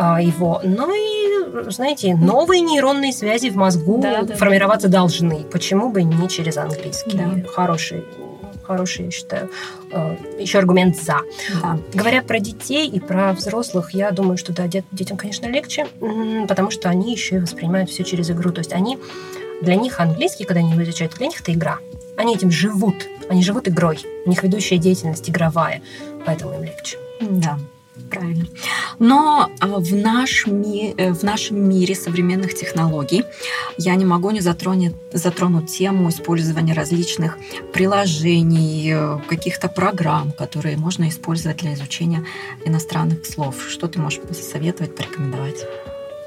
его, 0.00 0.60
но 0.64 0.86
ну 0.86 0.94
и, 0.94 1.70
знаете, 1.70 2.14
новые 2.14 2.60
нейронные 2.60 3.12
связи 3.12 3.50
в 3.50 3.56
мозгу 3.56 4.00
да, 4.02 4.22
да, 4.22 4.34
формироваться 4.34 4.88
да. 4.88 4.98
должны. 4.98 5.44
Почему 5.44 5.90
бы 5.90 6.02
не 6.02 6.28
через 6.28 6.56
английский? 6.56 7.16
Да. 7.16 7.48
Хороший 7.54 8.04
хороший, 8.70 9.06
я 9.06 9.10
считаю, 9.10 9.50
э, 9.90 10.16
еще 10.38 10.58
аргумент 10.58 10.96
за. 10.96 11.16
Да. 11.60 11.78
Говоря 11.92 12.22
про 12.22 12.38
детей 12.38 12.88
и 12.88 13.00
про 13.00 13.32
взрослых, 13.32 13.94
я 13.94 14.12
думаю, 14.12 14.36
что 14.36 14.52
да, 14.52 14.68
детям, 14.68 15.16
конечно, 15.16 15.46
легче, 15.46 15.88
потому 16.48 16.70
что 16.70 16.88
они 16.88 17.10
еще 17.10 17.36
и 17.36 17.38
воспринимают 17.40 17.90
все 17.90 18.04
через 18.04 18.30
игру. 18.30 18.52
То 18.52 18.60
есть 18.60 18.72
они 18.72 18.96
для 19.60 19.74
них 19.74 19.98
английский, 19.98 20.44
когда 20.44 20.60
они 20.60 20.70
его 20.70 20.84
изучают, 20.84 21.14
для 21.14 21.26
них 21.26 21.40
это 21.40 21.52
игра. 21.52 21.78
Они 22.16 22.36
этим 22.36 22.52
живут. 22.52 22.94
Они 23.28 23.42
живут 23.42 23.66
игрой. 23.66 23.98
У 24.24 24.30
них 24.30 24.42
ведущая 24.44 24.78
деятельность 24.78 25.28
игровая, 25.28 25.82
поэтому 26.24 26.54
им 26.54 26.62
легче. 26.62 26.96
Да. 27.20 27.58
Правильно. 28.08 28.46
Но 28.98 29.50
а, 29.60 29.66
в, 29.66 29.94
наш 29.94 30.46
ми, 30.46 30.94
э, 30.96 31.12
в 31.12 31.22
нашем 31.22 31.68
мире 31.68 31.94
современных 31.94 32.54
технологий 32.54 33.24
я 33.78 33.94
не 33.94 34.04
могу 34.04 34.30
не 34.30 34.40
затронуть, 34.40 34.94
затронуть 35.12 35.66
тему 35.78 36.08
использования 36.08 36.74
различных 36.74 37.38
приложений, 37.72 38.92
э, 38.94 39.18
каких-то 39.28 39.68
программ, 39.68 40.32
которые 40.32 40.76
можно 40.76 41.08
использовать 41.08 41.58
для 41.58 41.74
изучения 41.74 42.24
иностранных 42.64 43.26
слов. 43.26 43.56
Что 43.68 43.86
ты 43.88 43.98
можешь 43.98 44.20
посоветовать, 44.20 44.96
порекомендовать? 44.96 45.66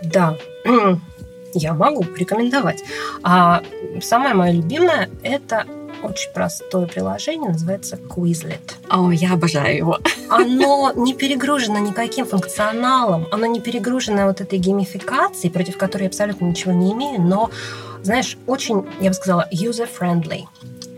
Да, 0.03 0.37
я 1.53 1.73
могу 1.73 2.03
порекомендовать. 2.03 2.83
А 3.23 3.61
самое 4.01 4.33
мое 4.33 4.51
любимое– 4.51 5.09
это 5.23 5.65
очень 6.03 6.31
простое 6.31 6.87
приложение, 6.87 7.49
называется 7.49 7.95
Quizlet. 7.95 8.73
О, 8.89 9.11
я 9.11 9.33
обожаю 9.33 9.75
его. 9.75 9.99
Оно 10.29 10.91
не 10.95 11.13
перегружено 11.13 11.79
никаким 11.79 12.25
функционалом, 12.25 13.27
оно 13.31 13.45
не 13.45 13.59
перегружено 13.59 14.27
вот 14.27 14.41
этой 14.41 14.59
геймификацией, 14.59 15.51
против 15.51 15.77
которой 15.77 16.03
я 16.03 16.07
абсолютно 16.07 16.45
ничего 16.45 16.73
не 16.73 16.93
имею, 16.93 17.21
но, 17.21 17.49
знаешь, 18.03 18.37
очень, 18.47 18.85
я 18.99 19.09
бы 19.09 19.13
сказала, 19.13 19.47
user-friendly 19.51 20.45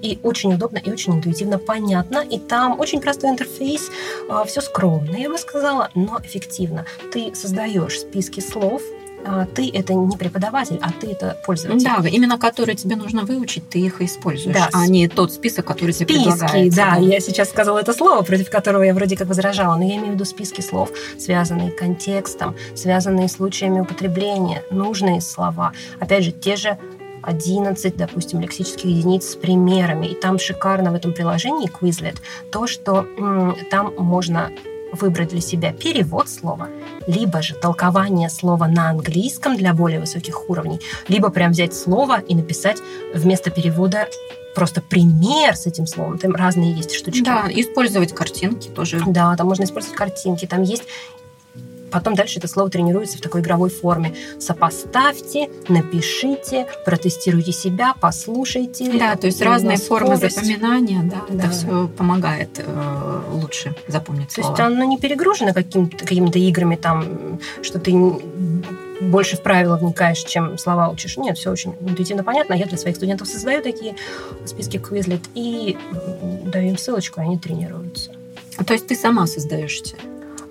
и 0.01 0.19
очень 0.21 0.53
удобно, 0.53 0.77
и 0.77 0.91
очень 0.91 1.15
интуитивно 1.15 1.57
понятно. 1.57 2.19
И 2.19 2.37
там 2.37 2.79
очень 2.79 3.01
простой 3.01 3.31
интерфейс, 3.31 3.89
а, 4.29 4.43
все 4.43 4.61
скромно, 4.61 5.15
я 5.15 5.29
бы 5.29 5.37
сказала, 5.37 5.89
но 5.95 6.19
эффективно. 6.23 6.85
Ты 7.11 7.33
создаешь 7.33 8.01
списки 8.01 8.39
слов, 8.39 8.81
ты 9.55 9.69
это 9.71 9.93
не 9.93 10.15
преподаватель, 10.17 10.79
а 10.81 10.91
ты 10.91 11.07
это 11.07 11.38
пользователь. 11.45 11.85
Да, 11.85 12.07
именно 12.07 12.38
которые 12.38 12.75
тебе 12.75 12.95
нужно 12.95 13.23
выучить, 13.23 13.69
ты 13.69 13.79
их 13.79 14.01
используешь, 14.01 14.55
да. 14.55 14.69
а 14.73 14.88
не 14.88 15.07
тот 15.07 15.33
список, 15.33 15.65
который 15.65 15.91
тебе 15.91 16.05
списки, 16.05 16.29
предлагается. 16.29 16.77
Да, 16.77 16.95
да, 16.95 16.97
я 16.97 17.19
сейчас 17.19 17.49
сказала 17.49 17.79
это 17.79 17.93
слово, 17.93 18.21
против 18.21 18.49
которого 18.49 18.83
я 18.83 18.93
вроде 18.93 19.17
как 19.17 19.27
возражала, 19.27 19.75
но 19.75 19.83
я 19.83 19.95
имею 19.95 20.11
в 20.11 20.13
виду 20.15 20.25
списки 20.25 20.61
слов, 20.61 20.91
связанные 21.17 21.71
контекстом, 21.71 22.55
связанные 22.75 23.27
случаями 23.27 23.79
употребления, 23.79 24.63
нужные 24.71 25.21
слова. 25.21 25.73
Опять 25.99 26.23
же, 26.23 26.31
те 26.31 26.55
же 26.55 26.77
11, 27.25 27.97
допустим, 27.97 28.39
лексических 28.39 28.85
единиц 28.85 29.31
с 29.31 29.35
примерами. 29.35 30.07
И 30.07 30.15
там 30.15 30.38
шикарно 30.39 30.91
в 30.91 30.95
этом 30.95 31.13
приложении 31.13 31.69
Quizlet 31.69 32.17
то, 32.51 32.67
что 32.67 33.07
м, 33.17 33.57
там 33.71 33.93
можно 33.97 34.51
выбрать 34.95 35.29
для 35.29 35.41
себя 35.41 35.71
перевод 35.73 36.29
слова, 36.29 36.67
либо 37.08 37.41
же 37.41 37.55
толкование 37.55 38.29
слова 38.29 38.67
на 38.67 38.89
английском 38.89 39.55
для 39.55 39.73
более 39.73 39.99
высоких 39.99 40.49
уровней, 40.49 40.79
либо 41.08 41.29
прям 41.29 41.51
взять 41.51 41.73
слово 41.73 42.19
и 42.19 42.36
написать 42.36 42.77
вместо 43.13 43.51
перевода 43.51 44.08
просто 44.55 44.81
пример 44.81 45.55
с 45.55 45.67
этим 45.67 45.86
словом. 45.86 46.17
Там 46.17 46.34
разные 46.34 46.73
есть 46.73 46.95
штучки. 46.95 47.23
Да, 47.23 47.47
использовать 47.49 48.15
картинки 48.15 48.69
тоже. 48.69 49.01
Да, 49.05 49.36
там 49.36 49.47
можно 49.47 49.65
использовать 49.65 49.97
картинки. 49.97 50.45
Там 50.45 50.63
есть 50.63 50.84
Потом 51.95 52.13
дальше 52.13 52.39
это 52.39 52.49
слово 52.49 52.69
тренируется 52.69 53.17
в 53.17 53.21
такой 53.21 53.39
игровой 53.39 53.69
форме. 53.69 54.13
Сопоставьте, 54.38 55.49
напишите, 55.69 56.67
протестируйте 56.84 57.53
себя, 57.53 57.93
послушайте. 58.01 58.91
Да, 58.99 59.15
то 59.15 59.27
есть 59.27 59.41
разные 59.41 59.77
формы 59.77 60.17
запоминания, 60.17 61.03
да, 61.03 61.21
да. 61.29 61.43
это 61.45 61.53
все 61.53 61.88
помогает 61.88 62.49
э, 62.58 63.21
лучше 63.31 63.73
запомнить 63.88 64.29
слово. 64.29 64.58
То 64.58 64.63
есть 64.63 64.73
оно 64.73 64.84
не 64.84 64.97
перегружено 64.97 65.53
каким-то, 65.53 65.99
какими-то 65.99 66.38
играми, 66.38 66.75
там, 66.75 67.39
что 67.62 67.79
ты 67.79 67.93
больше 68.99 69.38
в 69.38 69.41
правила 69.41 69.77
вникаешь, 69.77 70.21
чем 70.25 70.58
слова 70.58 70.89
учишь. 70.89 71.15
Нет, 71.15 71.38
все 71.38 71.49
очень 71.49 71.75
интуитивно 71.79 72.25
понятно. 72.25 72.55
Я 72.55 72.65
для 72.65 72.77
своих 72.77 72.97
студентов 72.97 73.29
создаю 73.29 73.62
такие 73.62 73.95
списки 74.45 74.75
Quizlet 74.75 75.29
и 75.34 75.77
даю 76.43 76.71
им 76.71 76.77
ссылочку, 76.77 77.21
и 77.21 77.23
они 77.23 77.39
тренируются. 77.39 78.12
А 78.58 78.65
то 78.65 78.73
есть 78.73 78.86
ты 78.86 78.95
сама 78.95 79.27
создаешь 79.27 79.81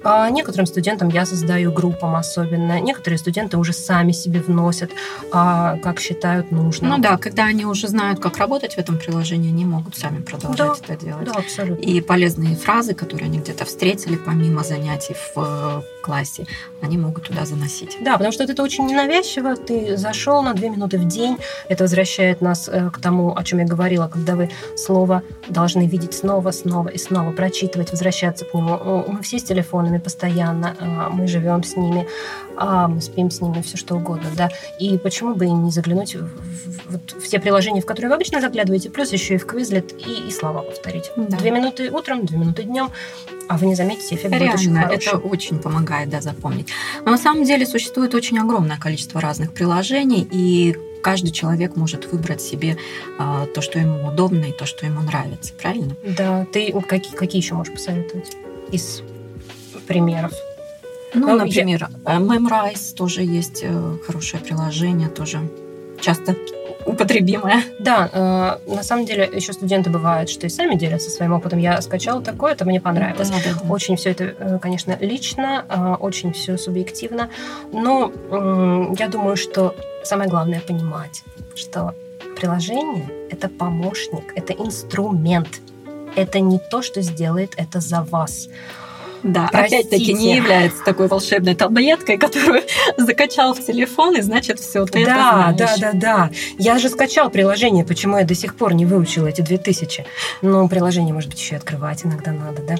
а 0.04 0.28
некоторым 0.30 0.66
студентам 0.66 1.08
я 1.08 1.26
создаю 1.26 1.72
группам 1.72 2.14
особенно. 2.14 2.80
Некоторые 2.80 3.18
студенты 3.18 3.56
уже 3.56 3.72
сами 3.72 4.12
себе 4.12 4.40
вносят, 4.40 4.90
а, 5.32 5.78
как 5.78 6.00
считают 6.00 6.50
нужным. 6.50 6.90
Ну 6.90 6.98
да, 6.98 7.16
когда 7.16 7.44
они 7.44 7.64
уже 7.64 7.88
знают, 7.88 8.20
как 8.20 8.36
работать 8.38 8.74
в 8.74 8.78
этом 8.78 8.98
приложении, 8.98 9.50
они 9.50 9.64
могут 9.64 9.96
сами 9.96 10.20
продолжать 10.20 10.82
да, 10.86 10.94
это 10.94 11.04
делать. 11.04 11.24
Да, 11.24 11.32
абсолютно. 11.32 11.82
И 11.82 12.00
полезные 12.00 12.56
фразы, 12.56 12.94
которые 12.94 13.26
они 13.26 13.38
где-то 13.38 13.64
встретили 13.64 14.16
помимо 14.16 14.62
занятий 14.62 15.14
в 15.34 15.40
э, 15.40 15.93
классе, 16.04 16.46
они 16.82 16.98
могут 16.98 17.24
туда 17.24 17.46
заносить. 17.46 17.96
Да, 18.00 18.12
потому 18.12 18.32
что 18.32 18.44
это 18.44 18.62
очень 18.62 18.86
ненавязчиво. 18.86 19.56
Ты 19.56 19.96
зашел 19.96 20.42
на 20.42 20.54
две 20.54 20.68
минуты 20.68 20.98
в 20.98 21.08
день. 21.08 21.38
Это 21.68 21.84
возвращает 21.84 22.40
нас 22.40 22.68
э, 22.68 22.90
к 22.90 23.00
тому, 23.00 23.34
о 23.36 23.42
чем 23.42 23.60
я 23.60 23.64
говорила, 23.64 24.08
когда 24.08 24.36
вы 24.36 24.50
слово 24.76 25.22
должны 25.48 25.86
видеть 25.86 26.14
снова, 26.14 26.50
снова 26.50 26.88
и 26.88 26.98
снова, 26.98 27.32
прочитывать, 27.32 27.90
возвращаться 27.90 28.44
к 28.44 28.54
нему. 28.54 29.04
Мы 29.08 29.22
все 29.22 29.38
с 29.38 29.44
телефонами 29.44 29.98
постоянно, 29.98 30.76
а, 30.80 31.10
мы 31.10 31.26
живем 31.26 31.62
с 31.62 31.76
ними, 31.76 32.06
а, 32.56 32.88
мы 32.88 33.00
спим 33.00 33.30
с 33.30 33.40
ними, 33.40 33.62
все 33.62 33.76
что 33.76 33.96
угодно, 33.96 34.28
да. 34.36 34.50
И 34.78 34.98
почему 34.98 35.34
бы 35.34 35.46
и 35.46 35.50
не 35.50 35.70
заглянуть 35.70 36.16
в, 36.16 36.28
в, 36.88 37.20
в 37.20 37.28
те 37.28 37.38
приложения, 37.38 37.80
в 37.80 37.86
которые 37.86 38.08
вы 38.08 38.16
обычно 38.16 38.40
заглядываете, 38.40 38.90
плюс 38.90 39.12
еще 39.12 39.34
и 39.34 39.38
в 39.38 39.46
Quizlet, 39.46 39.96
и, 39.96 40.28
и 40.28 40.30
слова 40.30 40.62
повторить. 40.62 41.10
Да. 41.16 41.36
Две 41.38 41.50
минуты 41.50 41.90
утром, 41.90 42.26
две 42.26 42.38
минуты 42.38 42.64
днем, 42.64 42.90
а 43.48 43.58
вы 43.58 43.66
не 43.66 43.74
заметите, 43.74 44.14
эффект 44.14 44.34
Реально, 44.34 44.52
будет 44.52 44.60
очень 44.60 44.74
хороший. 44.74 45.08
это 45.08 45.18
очень 45.18 45.58
помогает, 45.58 46.08
да, 46.08 46.20
запомнить. 46.20 46.68
Но 47.04 47.10
на 47.10 47.18
самом 47.18 47.44
деле 47.44 47.66
существует 47.66 48.14
очень 48.14 48.38
огромное 48.38 48.78
количество 48.78 49.20
разных 49.20 49.52
приложений, 49.52 50.28
и 50.30 50.76
каждый 51.02 51.30
человек 51.30 51.76
может 51.76 52.10
выбрать 52.10 52.40
себе 52.40 52.76
а, 53.18 53.46
то, 53.46 53.60
что 53.60 53.78
ему 53.78 54.08
удобно, 54.08 54.46
и 54.46 54.52
то, 54.52 54.66
что 54.66 54.86
ему 54.86 55.02
нравится, 55.02 55.52
правильно? 55.54 55.96
Да. 56.02 56.46
Ты 56.52 56.72
какие, 56.88 57.14
какие 57.14 57.42
еще 57.42 57.54
можешь 57.54 57.74
посоветовать 57.74 58.32
из 58.72 59.02
примеров. 59.86 60.32
Ну, 61.12 61.28
ну 61.28 61.36
например, 61.36 61.88
я... 62.06 62.16
Э, 62.16 62.18
Memrise 62.18 62.94
тоже 62.96 63.22
есть 63.22 63.60
э, 63.62 63.96
хорошее 64.06 64.42
приложение, 64.42 65.08
тоже 65.08 65.40
часто 66.00 66.34
употребимое. 66.86 67.62
Да, 67.78 68.08
э, 68.66 68.72
на 68.74 68.82
самом 68.82 69.06
деле 69.06 69.28
еще 69.32 69.52
студенты 69.52 69.90
бывают, 69.90 70.28
что 70.30 70.46
и 70.46 70.50
сами 70.50 70.74
делятся 70.74 71.10
своим 71.10 71.32
опытом. 71.32 71.58
Я 71.58 71.80
скачала 71.82 72.22
такое, 72.22 72.52
это 72.52 72.64
мне 72.64 72.80
понравилось. 72.80 73.30
Да, 73.30 73.36
да, 73.44 73.58
да. 73.62 73.72
Очень 73.72 73.96
все 73.96 74.10
это, 74.10 74.34
э, 74.38 74.58
конечно, 74.60 74.96
лично, 75.00 75.64
э, 75.68 75.96
очень 76.00 76.32
все 76.32 76.56
субъективно. 76.56 77.30
Но 77.72 78.10
э, 78.12 78.94
я 78.98 79.08
думаю, 79.08 79.36
что 79.36 79.74
самое 80.04 80.28
главное 80.28 80.60
понимать, 80.60 81.22
что 81.54 81.94
приложение– 82.36 83.08
это 83.30 83.48
помощник, 83.48 84.32
это 84.36 84.52
инструмент. 84.52 85.60
Это 86.16 86.40
не 86.40 86.60
то, 86.70 86.82
что 86.82 87.02
сделает 87.02 87.54
это 87.56 87.80
за 87.80 88.02
вас. 88.02 88.48
Да, 89.24 89.48
опять-таки 89.50 90.12
не 90.12 90.36
является 90.36 90.84
такой 90.84 91.08
волшебной 91.08 91.54
таблеткой, 91.54 92.18
которую 92.18 92.62
закачал 92.98 93.54
в 93.54 93.64
телефон, 93.64 94.16
и 94.16 94.20
значит, 94.20 94.60
все, 94.60 94.84
ты 94.84 95.04
да, 95.04 95.50
это 95.50 95.66
знаешь. 95.66 95.80
Да, 95.80 95.92
да, 95.92 95.98
да. 95.98 96.30
Я 96.58 96.78
же 96.78 96.90
скачал 96.90 97.30
приложение, 97.30 97.84
почему 97.86 98.18
я 98.18 98.24
до 98.24 98.34
сих 98.34 98.54
пор 98.54 98.74
не 98.74 98.84
выучила 98.84 99.26
эти 99.26 99.40
2000. 99.40 100.04
Ну, 100.42 100.68
приложение, 100.68 101.14
может 101.14 101.30
быть, 101.30 101.40
еще 101.40 101.54
и 101.54 101.58
открывать 101.58 102.04
иногда 102.04 102.32
надо, 102.32 102.62
да? 102.62 102.76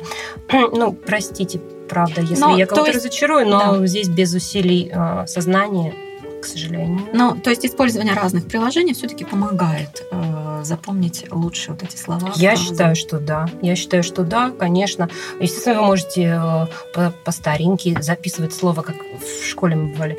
Ну, 0.75 0.93
простите, 0.93 1.61
правда, 1.89 2.21
если 2.21 2.41
но, 2.41 2.57
я 2.57 2.67
кого-то 2.67 2.91
есть... 2.91 3.05
разочарую, 3.05 3.49
но 3.49 3.79
да. 3.79 3.87
здесь 3.87 4.09
без 4.09 4.35
усилий 4.35 4.91
э, 4.93 5.27
сознания 5.27 5.95
к 6.43 6.47
сожалению. 6.47 7.09
Ну, 7.15 7.35
то 7.37 7.49
есть 7.49 7.65
использование 7.65 8.13
разных 8.13 8.47
приложений 8.47 8.93
все-таки 8.93 9.25
помогает 9.25 10.07
э, 10.11 10.44
запомнить 10.65 11.27
лучше 11.31 11.73
вот 11.73 11.83
эти 11.83 11.97
слова. 11.97 12.33
Я 12.37 12.57
считаю, 12.57 12.97
что 12.97 13.19
да. 13.19 13.49
Я 13.63 13.77
считаю, 13.77 14.03
что 14.03 14.25
да, 14.25 14.51
конечно. 14.51 15.09
Естественно, 15.41 15.81
вы 15.81 15.87
можете 15.87 16.23
э, 16.23 16.67
по, 16.95 17.13
по 17.25 17.33
старинке 17.33 18.01
записывать 18.01 18.55
слово, 18.55 18.83
как 18.83 18.97
в 18.97 19.47
школе 19.47 19.77
мы 19.77 19.93
бывали 19.93 20.19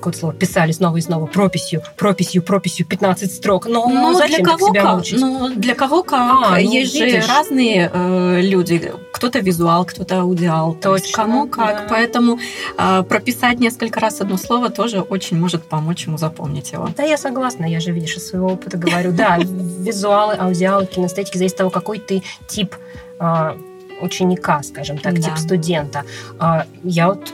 какое-то 0.00 0.18
слово 0.18 0.34
писали 0.34 0.72
снова 0.72 0.96
и 0.96 1.00
снова 1.00 1.26
прописью, 1.26 1.82
прописью, 1.96 2.42
прописью 2.42 2.86
15 2.86 3.32
строк. 3.32 3.66
Но 3.66 3.86
ну, 3.88 4.14
зачем 4.14 4.42
для 4.42 4.44
кого 4.44 4.68
себя 4.68 4.82
как? 4.82 4.96
мучить? 4.96 5.20
Ну, 5.20 5.54
для 5.54 5.74
кого 5.74 6.02
как? 6.02 6.20
А, 6.20 6.50
ну, 6.50 6.56
Есть 6.56 6.94
видишь. 6.94 7.24
же 7.24 7.30
разные 7.30 7.90
э, 7.92 8.40
люди. 8.40 8.92
Кто-то 9.12 9.38
визуал, 9.40 9.84
кто-то 9.84 10.20
аудиал. 10.20 10.72
Точно. 10.74 10.82
То 10.82 10.96
есть 10.96 11.12
кому 11.12 11.46
как. 11.46 11.76
Да. 11.76 11.86
Поэтому 11.88 12.38
э, 12.78 13.02
прописать 13.02 13.60
несколько 13.60 14.00
раз 14.00 14.20
одно 14.20 14.36
слово 14.36 14.70
тоже 14.70 15.00
очень 15.00 15.38
может 15.38 15.62
помочь 15.62 16.06
ему 16.06 16.18
запомнить 16.18 16.72
его. 16.72 16.88
Да, 16.96 17.04
я 17.04 17.16
согласна. 17.16 17.64
Я 17.66 17.80
же, 17.80 17.92
видишь, 17.92 18.16
из 18.16 18.28
своего 18.28 18.48
опыта 18.48 18.78
говорю. 18.78 19.12
Да, 19.12 19.38
визуалы, 19.38 20.34
аудиалы, 20.34 20.86
кинестетики 20.86 21.36
зависит 21.36 21.54
от 21.54 21.58
того, 21.58 21.70
какой 21.70 21.98
ты 21.98 22.22
тип 22.48 22.74
а, 23.18 23.56
ученика, 24.00 24.62
скажем 24.62 24.98
так, 24.98 25.14
тип 25.16 25.36
студента. 25.36 26.04
А, 26.38 26.66
я 26.82 27.08
вот, 27.08 27.32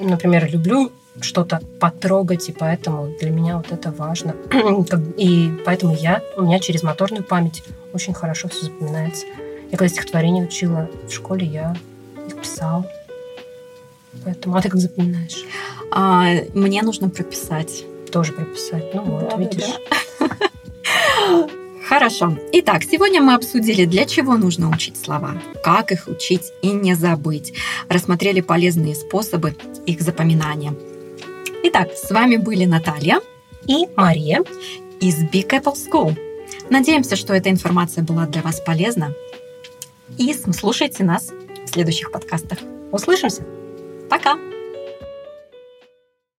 например, 0.00 0.50
люблю 0.50 0.90
что-то 1.20 1.60
потрогать, 1.80 2.48
и 2.48 2.52
поэтому 2.52 3.14
для 3.20 3.30
меня 3.30 3.56
вот 3.56 3.70
это 3.70 3.90
важно. 3.90 4.34
и 5.16 5.52
поэтому 5.64 5.94
я, 5.94 6.22
у 6.36 6.42
меня 6.42 6.58
через 6.58 6.82
моторную 6.82 7.24
память 7.24 7.62
очень 7.92 8.14
хорошо 8.14 8.48
все 8.48 8.66
запоминается. 8.66 9.26
Я 9.70 9.76
когда 9.76 9.88
стихотворение 9.88 10.44
учила 10.44 10.88
в 11.06 11.12
школе, 11.12 11.46
я 11.46 11.76
их 12.26 12.36
писала. 12.36 12.84
Поэтому, 14.24 14.56
а 14.56 14.62
ты 14.62 14.68
как 14.68 14.80
запоминаешь? 14.80 15.44
А, 15.90 16.28
мне 16.54 16.82
нужно 16.82 17.08
прописать. 17.08 17.84
Тоже 18.10 18.32
прописать. 18.32 18.94
Ну 18.94 19.02
вот, 19.02 19.28
да, 19.28 19.36
видишь. 19.36 19.64
Да. 20.20 20.28
Хорошо. 21.88 22.36
Итак, 22.52 22.82
сегодня 22.82 23.22
мы 23.22 23.34
обсудили, 23.34 23.86
для 23.86 24.04
чего 24.04 24.36
нужно 24.36 24.68
учить 24.70 25.02
слова, 25.02 25.40
как 25.64 25.90
их 25.90 26.06
учить 26.06 26.52
и 26.60 26.70
не 26.70 26.94
забыть. 26.94 27.54
Рассмотрели 27.88 28.42
полезные 28.42 28.94
способы 28.94 29.56
их 29.86 30.02
запоминания. 30.02 30.74
Итак, 31.64 31.90
с 31.92 32.10
вами 32.10 32.36
были 32.36 32.64
Наталья 32.64 33.20
и 33.66 33.86
Мария 33.96 34.44
из 35.00 35.22
Big 35.24 35.48
Apple 35.48 35.74
School. 35.74 36.16
Надеемся, 36.70 37.16
что 37.16 37.34
эта 37.34 37.50
информация 37.50 38.04
была 38.04 38.26
для 38.26 38.42
вас 38.42 38.60
полезна. 38.60 39.12
И 40.16 40.32
слушайте 40.32 41.02
нас 41.02 41.30
в 41.66 41.68
следующих 41.68 42.12
подкастах. 42.12 42.58
Услышимся. 42.92 43.42
Пока! 44.08 44.38